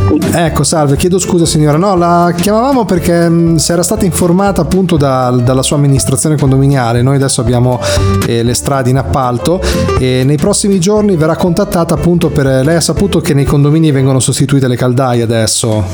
Ecco, 0.45 0.63
salve, 0.63 0.95
chiedo 0.95 1.19
scusa 1.19 1.45
signora, 1.45 1.77
no, 1.77 1.97
la 1.97 2.33
chiamavamo 2.37 2.85
perché 2.85 3.29
mh, 3.29 3.57
se 3.57 3.73
era 3.73 3.83
stata 3.83 4.05
informata 4.05 4.61
appunto 4.61 4.97
da- 4.97 5.31
dalla 5.43 5.63
sua 5.63 5.77
amministrazione 5.77 6.37
condominiale, 6.37 7.03
noi 7.03 7.17
adesso 7.17 7.41
abbiamo 7.41 7.81
eh, 8.29 8.45
le 8.45 8.55
strade 8.55 8.89
in 8.91 8.99
appalto 8.99 9.61
e 9.99 10.23
nei 10.25 10.37
prossimi 10.37 10.79
giorni 10.79 11.17
verrà 11.17 11.35
contattata 11.35 11.95
appunto 11.95 12.29
per... 12.29 12.47
Lei 12.47 12.77
ha 12.77 12.81
saputo 12.81 13.19
che 13.19 13.35
nei 13.35 13.45
condomini 13.45 13.91
vengono 13.91 14.21
sostituite 14.21 14.69
le 14.69 14.77
caldaie 14.77 15.23
adesso? 15.23 15.85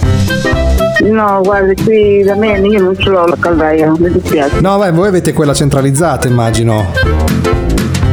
No, 1.11 1.41
guardi, 1.43 1.75
qui 1.83 2.23
da 2.23 2.35
me 2.37 2.59
io 2.59 2.83
non 2.83 2.95
ce 2.99 3.09
l'ho 3.09 3.25
la 3.25 3.37
caldaia, 3.39 3.91
mi 3.97 4.11
dispiace. 4.11 4.61
No, 4.61 4.77
beh, 4.77 4.91
voi 4.91 5.09
avete 5.09 5.33
quella 5.33 5.55
centralizzata 5.55 6.29
immagino. 6.29 6.93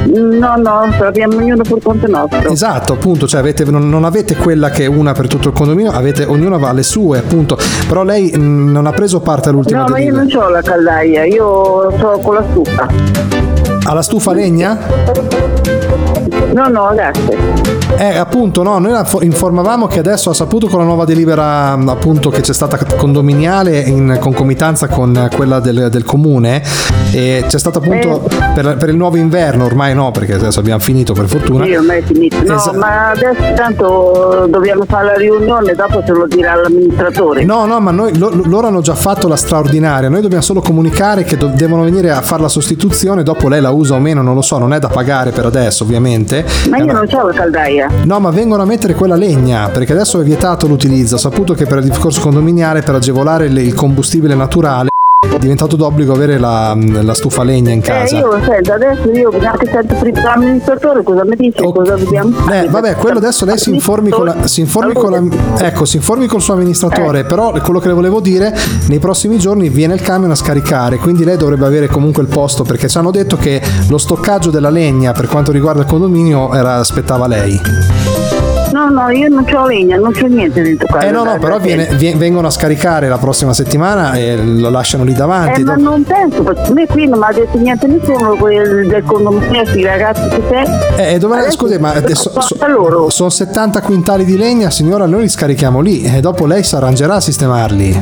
Mm, 0.08 0.40
No, 0.40 0.56
no, 0.56 0.90
abbiamo 1.06 1.38
ognuno 1.38 1.64
per 1.64 1.78
conto 1.84 2.08
nostro. 2.08 2.50
Esatto, 2.52 2.94
appunto, 2.94 3.28
cioè 3.28 3.40
avete- 3.40 3.64
non, 3.66 3.88
non 3.90 4.04
avete 4.04 4.36
quella 4.36 4.70
che 4.70 4.84
è 4.84 4.88
una 4.88 5.14
per 5.14 5.28
tutto 5.28 5.50
il 5.50 5.54
condominio, 5.54 5.92
avete, 5.92 6.24
ognuno 6.26 6.58
va 6.60 6.70
alle 6.70 6.84
sue, 6.84 7.20
appunto. 7.20 7.58
Però 7.88 8.04
lei 8.04 8.32
mh, 8.36 8.72
non 8.72 8.88
ha 8.88 8.92
preso 8.92 9.20
parte 9.20 9.50
all'ultima 9.50 9.82
No, 9.84 9.90
ma 9.90 10.00
io 10.00 10.14
non 10.14 10.28
ho 10.34 10.50
la 10.50 10.62
caldaia, 10.62 11.26
io 11.26 11.92
sto 11.98 12.20
con 12.24 12.34
la 12.36 12.44
stufa. 12.50 12.88
Ha 13.84 13.94
la 13.94 14.02
stufa 14.02 14.34
legna? 14.34 14.78
No, 16.54 16.68
no, 16.68 16.92
gas. 16.96 17.18
Eh, 17.98 18.18
appunto, 18.18 18.64
no, 18.64 18.80
noi 18.80 18.92
la 18.92 19.04
fo- 19.04 19.22
informavamo 19.22 19.86
che 19.88 20.00
adesso 20.00 20.30
ha 20.30 20.34
saputo 20.34 20.68
con 20.68 20.80
la 20.80 20.86
nuova 20.86 21.06
delibera, 21.06 21.76
mh, 21.76 21.90
appunto, 21.90 22.30
che 22.30 22.42
c'è 22.42 22.54
stata 22.54 22.78
condominiale 22.96 23.80
in 23.80 24.18
concomitanza 24.20 24.88
con 24.88 25.30
quella 25.36 25.60
del, 25.60 25.88
del 25.92 26.04
comune. 26.04 26.62
E 27.14 27.44
c'è 27.48 27.60
stata 27.60 27.80
appunto 27.80 28.28
per, 28.56 28.78
per 28.78 28.90
il 28.90 28.96
nuovo 28.96 29.18
inverno, 29.18 29.66
ormai 29.66 29.94
no, 29.94 30.12
perché 30.12 30.34
adesso 30.36 30.60
abbiamo 30.62 30.80
finito 30.80 31.14
per 31.14 31.28
fortuna. 31.28 31.66
Sì, 31.66 31.76
ormai 31.76 32.00
è 32.00 32.04
finito. 32.04 32.38
No, 32.44 32.72
ma 32.76 33.10
adesso 33.12 33.54
tanto 33.56 34.46
dobbiamo 34.50 34.86
fare 34.88 35.06
la 35.06 35.14
riunione, 35.16 35.74
dopo 35.74 36.02
se 36.06 36.12
lo 36.14 36.26
dirà 36.28 36.56
l'amministratore. 36.56 37.44
No, 37.44 37.66
no, 37.66 37.80
ma 37.82 37.92
noi, 37.92 38.18
lo- 38.18 38.32
loro 38.46 38.68
hanno 38.68 38.82
già 38.82 38.96
fatto 38.96 39.28
la 39.28 39.36
straordinaria, 39.36 40.08
noi 40.10 40.22
dobbiamo 40.22 40.44
solo 40.44 40.62
comunicare 40.62 41.24
che 41.24 41.36
do- 41.38 41.52
devono 41.54 41.84
venire 41.84 42.12
a 42.12 42.22
fare 42.22 42.42
la 42.42 42.48
sostituzione, 42.50 43.24
dopo 43.24 43.48
lei 43.50 43.60
la 43.62 43.72
usa 43.72 43.96
o 43.96 44.00
meno, 44.00 44.22
non 44.22 44.34
lo 44.34 44.42
so, 44.42 44.58
non 44.58 44.74
è 44.74 44.80
da 44.80 44.88
pagare 44.88 45.32
per 45.32 45.46
adesso 45.46 45.84
ovviamente. 45.84 46.41
Ma 46.70 46.78
io 46.78 46.92
non 46.92 47.08
ho 47.10 47.28
la 47.28 47.34
caldaia. 47.34 47.90
No, 48.06 48.20
ma 48.20 48.30
vengono 48.30 48.62
a 48.62 48.66
mettere 48.66 48.94
quella 48.94 49.16
legna, 49.16 49.70
perché 49.70 49.94
adesso 49.94 50.20
è 50.22 50.24
vietato 50.24 50.68
l'utilizzo. 50.68 51.16
Ho 51.16 51.20
saputo 51.20 51.54
che 51.54 51.66
per 51.66 51.80
il 51.80 51.86
discorso 51.86 52.22
condominiale, 52.22 52.82
per 52.82 52.96
agevolare 52.96 53.48
il 53.48 53.74
combustibile 53.74 54.36
naturale, 54.36 54.91
è 55.24 55.38
diventato 55.38 55.76
d'obbligo 55.76 56.14
avere 56.14 56.40
la, 56.40 56.76
la 56.76 57.14
stufa 57.14 57.44
legna 57.44 57.72
in 57.72 57.78
Eh, 57.78 57.82
casa. 57.84 58.18
io 58.18 58.42
sento, 58.44 58.74
adesso 58.74 59.08
io 59.12 59.30
anche 59.44 59.70
sento 59.72 59.96
l'amministratore 60.24 61.04
cosa 61.04 61.24
mi 61.24 61.36
dice, 61.36 61.62
cosa 61.62 61.96
dobbiamo 61.96 62.32
fare. 62.32 62.66
Eh, 62.66 62.68
vabbè, 62.70 62.96
quello 62.96 63.20
adesso 63.20 63.46
lei 63.46 63.60
si 63.60 63.72
informi 63.72 64.10
con 64.10 64.26
la, 64.26 64.48
si 64.48 64.62
informi 64.62 64.94
con 64.94 65.12
la- 65.12 65.64
ecco, 65.64 65.86
si 65.86 65.98
informi 65.98 66.26
col 66.26 66.42
suo 66.42 66.56
amministratore, 66.56 67.24
però 67.24 67.52
quello 67.62 67.80
che 67.80 67.88
le 67.90 67.94
volevo 67.94 68.20
dire, 68.20 68.52
nei 68.88 68.98
prossimi 68.98 69.38
giorni 69.38 69.70
viene 69.70 69.94
il 69.94 70.02
camion 70.02 70.32
a 70.32 70.36
scaricare, 70.36 70.98
quindi 70.98 71.24
lei 71.24 71.38
dovrebbe 71.38 71.68
avere 71.68 71.88
comunque 71.88 72.24
il 72.24 72.28
posto, 72.28 72.64
perché 72.64 72.88
ci 72.90 72.98
hanno 72.98 73.12
detto 73.12 73.38
che 73.38 73.62
lo 73.90 74.00
stoccaggio 74.00 74.50
della 74.50 74.72
legna 74.72 75.12
per 75.12 75.28
quanto 75.28 75.52
riguarda 75.52 75.82
il 75.82 75.88
condominio 75.88 76.52
era, 76.54 76.78
aspettava 76.78 77.28
lei. 77.28 77.60
No, 78.82 78.90
no, 78.90 79.10
io 79.12 79.28
non 79.30 79.46
ho 79.54 79.68
legna, 79.68 79.98
non 79.98 80.12
c'ho 80.12 80.26
niente 80.26 80.62
dentro 80.64 80.88
casa. 80.88 81.06
Eh 81.06 81.12
no, 81.12 81.24
no, 81.24 81.38
però 81.38 81.60
viene- 81.60 81.88
vie- 81.98 82.16
vengono 82.16 82.48
a 82.48 82.50
scaricare 82.50 83.08
la 83.08 83.20
prossima 83.20 83.54
settimana 83.54 84.14
e 84.14 84.36
lo 84.44 84.70
lasciano 84.72 85.04
lì 85.04 85.14
davanti. 85.14 85.62
Eh, 85.62 85.64
ma 85.64 85.76
non 85.76 86.04
penso, 86.04 86.42
perché 86.42 86.74
me 86.74 86.88
qui 86.88 87.08
non 87.08 87.20
mi 87.20 87.26
ha 87.26 87.32
detto 87.32 87.58
niente 87.60 87.86
nessuno 87.86 88.36
del 88.42 89.04
condominio, 89.06 89.62
i 89.76 89.84
ragazzi 89.84 90.28
che 90.30 90.42
c'è. 90.50 91.14
Eh, 91.14 91.18
dove, 91.20 91.38
Adesso 91.38 91.52
scusi, 91.58 91.78
ma 91.78 91.94
lo 92.00 92.16
so- 92.16 92.58
loro. 92.68 93.10
sono 93.12 93.30
70 93.30 93.82
quintali 93.82 94.26
di 94.26 94.36
legna, 94.36 94.72
signora, 94.72 95.06
noi 95.06 95.22
li 95.22 95.30
scarichiamo 95.30 95.80
lì 95.80 96.02
e 96.04 96.20
dopo 96.20 96.48
lei 96.48 96.64
si 96.64 96.76
arrangerà 96.76 97.16
a 97.16 97.20
sistemarli. 97.22 98.02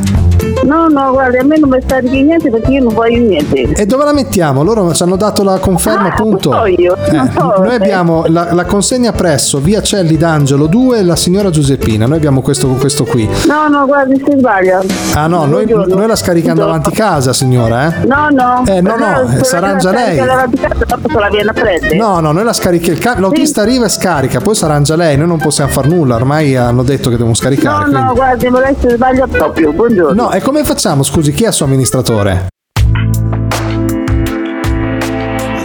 No, 0.64 0.88
no, 0.88 1.12
guarda, 1.12 1.40
a 1.40 1.44
me 1.44 1.58
non 1.58 1.70
mi 1.70 1.82
sta 1.82 2.00
di 2.00 2.22
niente 2.24 2.50
perché 2.50 2.72
io 2.72 2.84
non 2.84 2.94
voglio 2.94 3.20
niente. 3.20 3.62
E 3.74 3.86
dove 3.86 4.04
la 4.06 4.14
mettiamo? 4.14 4.64
Loro 4.64 4.94
ci 4.94 5.04
hanno 5.04 5.16
dato 5.18 5.44
la 5.44 5.58
conferma, 5.58 6.04
Ah, 6.10 6.14
appunto. 6.14 6.52
so 6.52 6.66
io, 6.66 6.96
Eh, 6.96 7.32
so, 7.34 7.54
noi 7.58 7.72
eh. 7.72 7.76
abbiamo 7.76 8.24
la, 8.28 8.54
la 8.54 8.66
consegna 8.66 9.12
presso 9.12 9.60
via 9.60 9.82
Celli 9.82 10.16
d'Angelo 10.18 10.68
2 10.70 11.00
e 11.00 11.04
la 11.04 11.16
signora 11.16 11.50
Giuseppina. 11.50 12.06
Noi 12.06 12.18
abbiamo 12.18 12.42
questo, 12.42 12.68
questo 12.70 13.04
qui. 13.04 13.28
No, 13.48 13.68
no, 13.68 13.86
guarda, 13.86 14.14
si 14.16 14.24
sbaglia. 14.38 14.82
Ah 15.16 15.28
no, 15.28 15.46
noi, 15.46 15.66
noi 15.68 16.08
la 16.08 16.16
scarichiamo 16.16 16.56
Buongiorno. 16.62 16.66
davanti 16.66 16.92
casa, 16.92 17.34
signora, 17.34 17.88
eh? 17.88 18.06
No, 18.06 18.28
no. 18.30 18.64
Eh, 18.66 18.82
no, 18.82 18.96
no, 18.96 19.06
arrangia 19.06 19.90
che 19.92 19.96
la 19.96 20.06
lei. 20.06 20.18
casa. 20.18 21.96
No, 21.96 22.20
no, 22.20 22.32
noi 22.32 22.44
la 22.44 22.54
scarichiamo. 22.54 22.98
Il 22.98 23.04
ca- 23.04 23.20
l'autista 23.20 23.62
arriva 23.62 23.86
e 23.86 23.90
scarica, 23.90 24.40
poi 24.40 24.56
si 24.56 24.64
arrangia 24.64 24.96
lei. 24.96 25.18
Noi 25.18 25.28
non 25.28 25.38
possiamo 25.40 25.70
far 25.72 25.88
nulla. 25.88 26.16
Ormai 26.16 26.56
hanno 26.56 26.84
detto 26.84 27.06
che 27.10 27.16
devono 27.18 27.30
No, 27.30 27.36
scaricare. 27.36 27.86
no, 27.86 27.92
quindi- 27.92 28.14
guardi, 28.16 28.50
ma 28.50 28.60
lei 28.60 28.76
si 28.80 28.90
sbaglia 28.90 29.28
proprio. 29.28 29.72
Buongiorno. 29.74 30.24
No, 30.24 30.32
e 30.32 30.42
come 30.42 30.64
facciamo? 30.64 31.04
Scusi, 31.04 31.32
chi 31.34 31.44
è 31.44 31.48
il 31.48 31.54
suo 31.54 31.66
amministratore? 31.66 32.48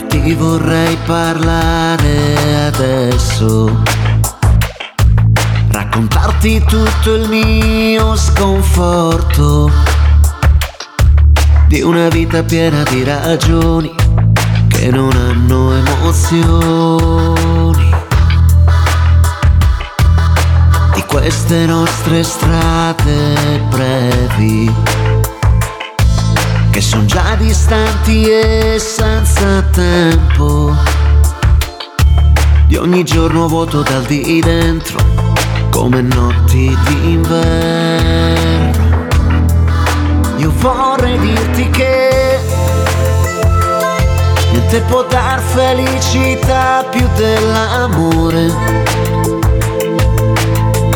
Ti 0.08 0.32
vorrei 0.34 0.96
parlare 1.04 2.66
adesso. 2.66 3.82
Raccontarti 5.94 6.60
tutto 6.66 7.14
il 7.14 7.28
mio 7.28 8.16
sconforto. 8.16 9.70
Di 11.68 11.82
una 11.82 12.08
vita 12.08 12.42
piena 12.42 12.82
di 12.82 13.04
ragioni 13.04 13.94
che 14.66 14.90
non 14.90 15.12
hanno 15.12 15.72
emozioni. 15.72 17.90
Di 20.94 21.04
queste 21.06 21.64
nostre 21.66 22.24
strade 22.24 23.62
brevi 23.70 24.74
che 26.70 26.80
sono 26.80 27.04
già 27.04 27.36
distanti 27.36 28.28
e 28.28 28.78
senza 28.80 29.62
tempo. 29.70 30.74
Di 32.66 32.74
ogni 32.74 33.04
giorno 33.04 33.46
vuoto 33.46 33.82
dal 33.82 34.02
di 34.02 34.40
dentro, 34.40 35.33
come 35.74 36.02
notti 36.02 36.72
d'inverno. 36.86 37.42
Io 40.36 40.52
vorrei 40.58 41.18
dirti 41.18 41.68
che 41.70 42.38
niente 44.52 44.80
può 44.82 45.02
dar 45.02 45.40
felicità 45.40 46.86
più 46.88 47.04
dell'amore. 47.16 48.52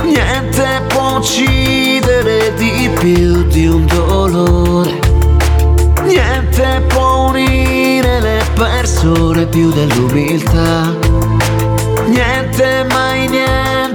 Niente 0.04 0.82
può 0.86 1.16
uccidere 1.16 2.54
di 2.54 2.88
più 3.00 3.42
di 3.48 3.66
un 3.66 3.84
dolore. 3.84 4.96
Niente 6.04 6.84
può 6.86 7.30
unire 7.30 8.20
le 8.20 8.44
persone 8.54 9.44
più 9.46 9.72
dell'umiltà. 9.72 10.94
Niente, 12.06 12.86
mai 12.88 13.26
niente 13.26 13.87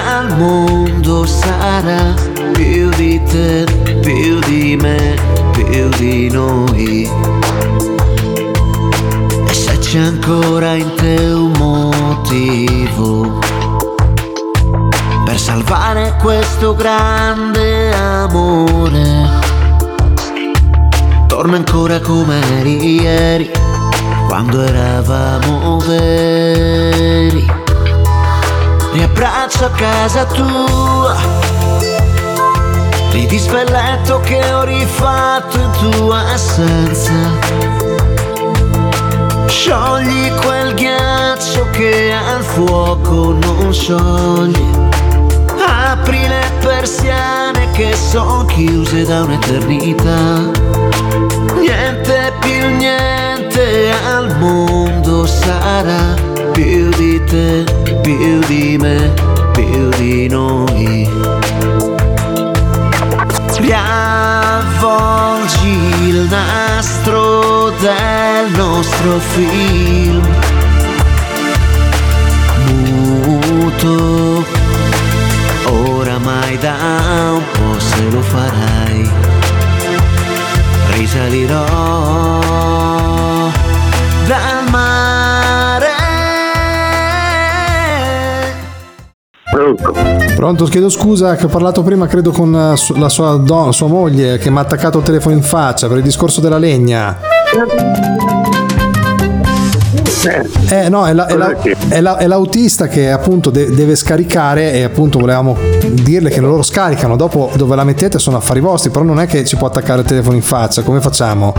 al 0.00 0.36
mondo 0.36 1.26
sarà 1.26 2.14
più 2.52 2.88
di 2.90 3.22
te, 3.24 3.66
più 4.00 4.38
di 4.40 4.76
me, 4.76 5.16
più 5.52 5.88
di 5.96 6.30
noi. 6.30 7.10
E 9.46 9.52
se 9.52 9.78
c'è 9.78 9.98
ancora 9.98 10.74
in 10.74 10.92
te 10.96 11.16
un 11.32 11.52
motivo 11.56 13.38
per 15.24 15.38
salvare 15.38 16.16
questo 16.20 16.74
grande 16.74 17.94
amore. 17.94 19.28
Torna 21.26 21.56
ancora 21.56 22.00
come 22.00 22.40
eri 22.58 23.00
ieri, 23.00 23.50
quando 24.28 24.62
eravamo 24.62 25.78
veri. 25.78 27.59
Riabbraccia 28.92 29.70
casa 29.70 30.24
tua, 30.26 31.16
il 33.12 33.70
letto 33.70 34.20
che 34.20 34.42
ho 34.52 34.64
rifatto 34.64 35.58
in 35.58 35.70
tua 35.80 36.18
assenza. 36.32 37.12
Sciogli 39.46 40.32
quel 40.44 40.74
ghiaccio 40.74 41.68
che 41.70 42.12
al 42.12 42.42
fuoco 42.42 43.32
non 43.32 43.72
scioglie. 43.72 44.88
Apri 45.66 46.26
le 46.26 46.50
persiane 46.60 47.70
che 47.72 47.94
sono 47.94 48.44
chiuse 48.46 49.04
da 49.04 49.22
un'eternità. 49.22 50.50
Niente 51.58 52.32
più 52.40 52.76
niente 52.76 53.92
al 54.12 54.36
mondo 54.38 55.26
sarà 55.26 56.14
più 56.52 56.88
di 56.90 57.22
te, 57.24 57.64
più 58.02 58.38
di 58.46 58.76
me, 58.78 59.12
più 59.52 59.88
di 59.96 60.28
noi. 60.28 61.08
Riavvolgi 63.58 64.98
il 66.08 66.28
nastro 66.28 67.70
del 67.78 68.50
nostro 68.56 69.18
film. 69.18 70.22
Muto, 72.66 74.44
oramai 75.66 76.58
da 76.58 76.76
un 77.32 77.42
po' 77.52 77.78
se 77.78 78.02
lo 78.10 78.22
farai. 78.22 79.10
Risalirò 80.92 82.69
Pronto, 90.36 90.64
chiedo 90.64 90.88
scusa 90.88 91.36
che 91.36 91.44
ho 91.46 91.48
parlato 91.48 91.82
prima, 91.82 92.06
credo 92.06 92.30
con 92.30 92.54
eh, 92.54 92.98
la 92.98 93.08
sua, 93.08 93.36
don- 93.36 93.72
sua 93.72 93.88
moglie 93.88 94.38
che 94.38 94.50
mi 94.50 94.58
ha 94.58 94.60
attaccato 94.60 94.98
il 94.98 95.04
telefono 95.04 95.34
in 95.34 95.42
faccia 95.42 95.86
per 95.88 95.98
il 95.98 96.02
discorso 96.02 96.40
della 96.40 96.58
legna. 96.58 97.18
Eh 100.68 100.88
no, 100.88 101.06
è, 101.06 101.12
la- 101.14 101.26
è 101.26 101.34
la- 101.36 101.56
è 101.88 102.00
la- 102.00 102.16
è 102.18 102.26
l'autista 102.26 102.86
che 102.88 103.10
appunto 103.10 103.50
de- 103.50 103.70
deve 103.74 103.96
scaricare 103.96 104.72
e 104.72 104.82
appunto 104.82 105.18
volevamo 105.18 105.56
dirle 105.92 106.28
che 106.30 106.40
loro 106.40 106.62
scaricano, 106.62 107.16
dopo 107.16 107.50
dove 107.56 107.74
la 107.74 107.84
mettete 107.84 108.18
sono 108.18 108.36
affari 108.36 108.60
vostri, 108.60 108.90
però 108.90 109.04
non 109.04 109.18
è 109.20 109.26
che 109.26 109.44
ci 109.44 109.56
può 109.56 109.66
attaccare 109.66 110.00
il 110.00 110.06
telefono 110.06 110.36
in 110.36 110.42
faccia, 110.42 110.82
come 110.82 111.00
facciamo? 111.00 111.54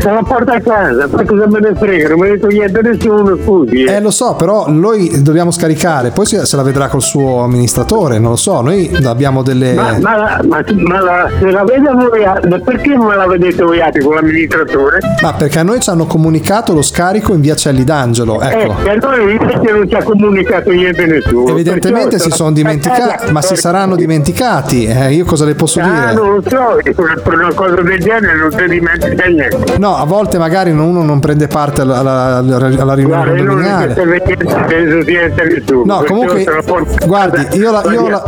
Se 0.00 0.10
la 0.10 0.22
porta 0.26 0.54
a 0.54 0.60
casa, 0.60 1.08
poi 1.08 1.26
cosa 1.26 1.46
me 1.46 1.60
ne 1.60 1.74
frega, 1.74 2.08
non 2.08 2.18
me 2.20 2.30
ne 2.30 2.38
togliete 2.38 2.80
nessuno, 2.80 3.36
scusi. 3.44 3.84
Eh 3.84 4.00
lo 4.00 4.10
so, 4.10 4.34
però 4.34 4.64
noi 4.68 5.22
dobbiamo 5.22 5.50
scaricare, 5.50 6.10
poi 6.10 6.24
se, 6.24 6.56
la 6.56 6.62
vedrà 6.62 6.88
col 6.88 7.02
suo 7.02 7.40
amministratore, 7.42 8.18
non 8.18 8.30
lo 8.30 8.36
so, 8.36 8.62
noi 8.62 8.90
abbiamo 9.04 9.42
delle... 9.42 9.74
Ma, 9.74 9.98
ma, 10.00 10.16
la- 10.16 10.40
ma, 10.48 10.64
ma 10.72 11.00
la, 11.00 11.30
se 11.38 11.50
la 11.50 11.64
vede 11.64 11.88
avvoiata, 11.88 12.58
perché 12.64 12.94
non 12.94 13.06
me 13.08 13.16
la 13.16 13.26
vedete 13.26 13.60
avvoiata 13.62 13.98
con 14.00 14.14
l'amministratore? 14.14 14.98
Ma 15.20 15.34
perché 15.34 15.58
a 15.58 15.62
noi 15.64 15.80
ci 15.80 15.90
hanno 15.90 16.06
comunicato 16.06 16.72
lo 16.72 16.82
scarico 16.82 17.34
in 17.34 17.40
via 17.42 17.54
Celli 17.54 17.84
d'Angelo, 17.84 18.40
ecco. 18.40 18.74
Eh, 18.82 18.88
e 18.88 18.90
a 18.90 18.94
noi 18.94 19.32
invece 19.32 19.70
non 19.72 19.86
ci 19.88 19.94
ha 19.96 20.02
comunicato 20.02 20.70
niente 20.70 21.04
nessuno. 21.04 21.48
Evidentemente 21.50 22.18
si 22.18 22.30
sono 22.30 22.52
dimenticati, 22.52 23.30
ma 23.32 23.42
si 23.42 23.54
saranno 23.54 23.96
dimenticati, 23.96 24.86
eh, 24.86 25.12
io 25.12 25.26
cosa 25.26 25.44
le 25.44 25.54
posso 25.54 25.78
Ah, 25.80 25.84
dire? 25.84 26.12
non 26.14 26.34
lo 26.36 26.42
so, 26.46 26.78
per 27.22 27.34
una 27.34 27.52
cosa 27.52 27.74
del 27.82 27.98
genere 28.00 28.34
non 28.36 28.50
si 28.50 28.66
dimentica 28.66 29.24
niente. 29.26 29.76
No, 29.78 29.89
a 29.96 30.04
volte 30.04 30.38
magari 30.38 30.70
uno 30.70 31.02
non 31.02 31.20
prende 31.20 31.46
parte 31.46 31.80
alla, 31.82 31.98
alla- 31.98 32.36
alla 32.38 32.94
riunione 32.94 33.94
Guarda, 33.94 33.94
penso 34.66 35.02
sia 35.04 35.28
nessuno. 35.44 35.82
No, 35.84 35.98
perciò 35.98 36.04
comunque, 36.14 36.44
guardi, 37.06 37.58
io 37.58 37.70
la- 37.70 37.82
io 37.90 38.08
la- 38.08 38.22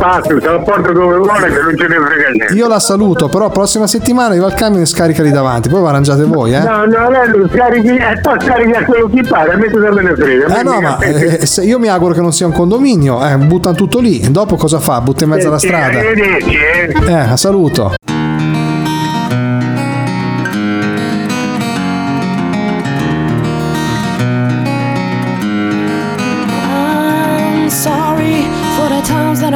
dove 0.93 1.17
vuole 1.17 1.47
che 1.47 1.61
non 1.61 1.77
ce 1.77 1.87
ne 1.87 1.95
frega 1.95 2.29
niente. 2.31 2.53
Io 2.53 2.67
la 2.67 2.79
saluto, 2.79 3.27
però 3.29 3.49
prossima 3.49 3.87
settimana 3.87 4.33
io 4.35 4.45
al 4.45 4.53
camion 4.53 4.81
e 4.81 4.85
scarica 4.85 5.21
lì 5.23 5.31
davanti, 5.31 5.69
poi 5.69 5.81
vi 5.81 5.87
arrangiate 5.87 6.23
voi, 6.23 6.53
eh? 6.53 6.59
No, 6.59 6.85
no, 6.85 7.09
non 7.09 7.49
scarichi, 7.53 7.87
e 7.95 8.19
poi 8.21 8.39
scarica 8.41 8.83
quello 8.85 9.09
che 9.09 9.23
pare, 9.27 9.53
a 9.53 9.57
me 9.57 9.69
cosa 9.71 9.91
me 9.91 10.01
ne 10.01 10.15
frega. 10.15 10.45
a 10.47 10.59
Eh 10.59 10.63
no, 10.63 10.81
ma 10.81 10.97
eh, 10.99 11.45
se- 11.45 11.63
io 11.63 11.79
mi 11.79 11.87
auguro 11.87 12.13
che 12.13 12.21
non 12.21 12.31
sia 12.33 12.45
un 12.45 12.53
condominio, 12.53 13.25
eh, 13.25 13.37
buttano 13.37 13.75
tutto 13.75 13.99
lì, 13.99 14.29
dopo 14.31 14.55
cosa 14.55 14.79
fa? 14.79 15.01
Butta 15.01 15.23
in 15.23 15.29
mezzo 15.31 15.47
alla 15.47 15.59
strada. 15.59 15.97
arrivederci, 15.99 16.55
eh. 16.55 17.31
Eh, 17.31 17.37
saluto. 17.37 17.93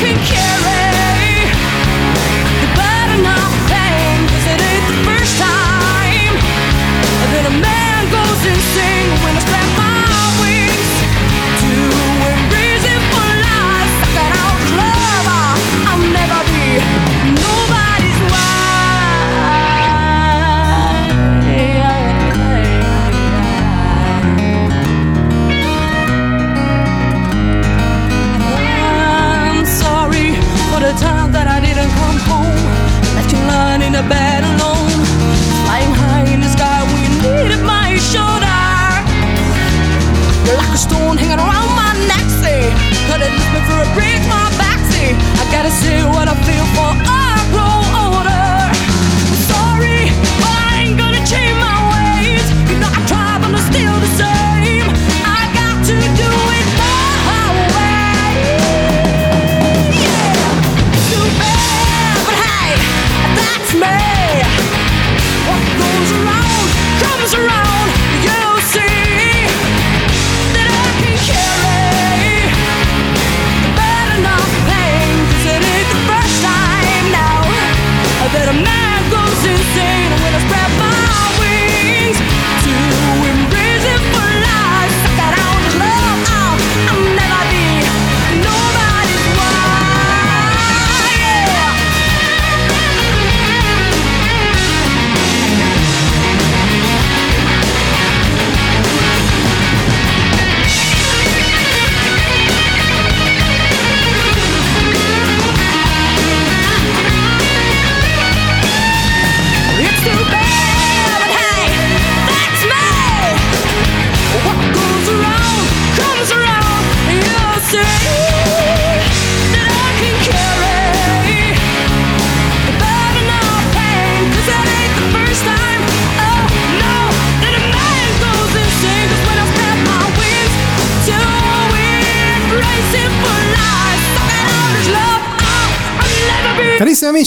can 0.00 0.16
carry 0.24 0.97
bed 34.06 34.44
alone. 34.44 34.90
Flying 35.64 35.94
high 35.94 36.26
in 36.32 36.40
the 36.40 36.48
sky 36.48 36.84
when 36.90 37.00
you 37.02 37.12
needed 37.26 37.62
my 37.64 37.96
shoulder. 37.98 38.62
You're 40.46 40.56
like 40.56 40.74
a 40.74 40.78
stone 40.78 41.16
hanging 41.16 41.40
around 41.40 41.70
my 41.74 41.92
neck, 42.06 42.26
me 43.54 43.60
for 43.66 43.78
a 43.82 43.88
break, 43.98 44.20
my 44.30 44.46
back, 44.60 44.78
say. 44.92 45.16
I 45.40 45.44
gotta 45.50 45.70
say 45.70 46.04
what 46.04 46.28
I 46.28 46.34
feel 46.46 46.66
for 46.76 47.17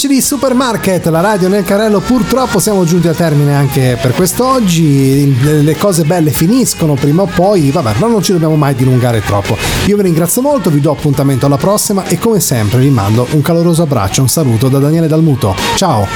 amici 0.02 0.08
di 0.08 0.22
Supermarket, 0.22 1.06
la 1.08 1.22
radio 1.22 1.48
nel 1.48 1.64
carrello, 1.64 2.00
purtroppo 2.00 2.60
siamo 2.60 2.84
giunti 2.86 3.08
a 3.08 3.14
termine 3.14 3.54
anche 3.54 4.00
per 4.02 4.16
quest'oggi. 4.16 5.64
Le, 5.64 5.76
cose 5.76 6.06
belle 6.06 6.32
finiscono 6.32 6.96
prima 6.96 7.22
o 7.22 7.26
poi, 7.28 7.70
vabbè, 7.70 7.96
ma 7.98 8.08
non 8.08 8.24
ci 8.24 8.32
dobbiamo 8.32 8.56
mai 8.56 8.74
dilungare 8.74 9.22
troppo. 9.22 9.56
Io 9.86 9.98
vi 9.98 10.02
ringrazio 10.02 10.42
molto, 10.42 10.72
vi 10.72 10.80
do 10.80 10.92
appuntamento 10.92 11.46
alla 11.46 11.58
prossima 11.58 12.06
e 12.08 12.18
come 12.18 12.40
sempre 12.40 12.80
vi 12.80 12.90
mando 12.90 13.28
un 13.32 13.42
caloroso 13.42 13.84
abbraccio, 13.84 14.22
un 14.22 14.30
saluto 14.30 14.70
da 14.70 14.80
Daniele 14.80 15.08
Dalmuto. 15.08 15.56
Ciao! 15.76 16.08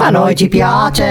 A 0.00 0.10
noi 0.10 0.36
ci 0.36 0.48
piace 0.48 1.04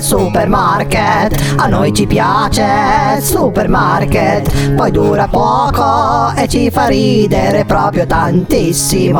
Supermarket, 0.00 1.54
a 1.56 1.66
noi 1.66 1.92
ci 1.92 2.06
piace 2.06 3.18
Supermarket, 3.20 4.74
poi 4.74 4.90
dura 4.90 5.26
poco 5.26 6.32
e 6.36 6.46
ci 6.46 6.70
fa 6.70 6.86
ridere 6.86 7.64
proprio 7.64 8.06
tantissimo. 8.06 9.18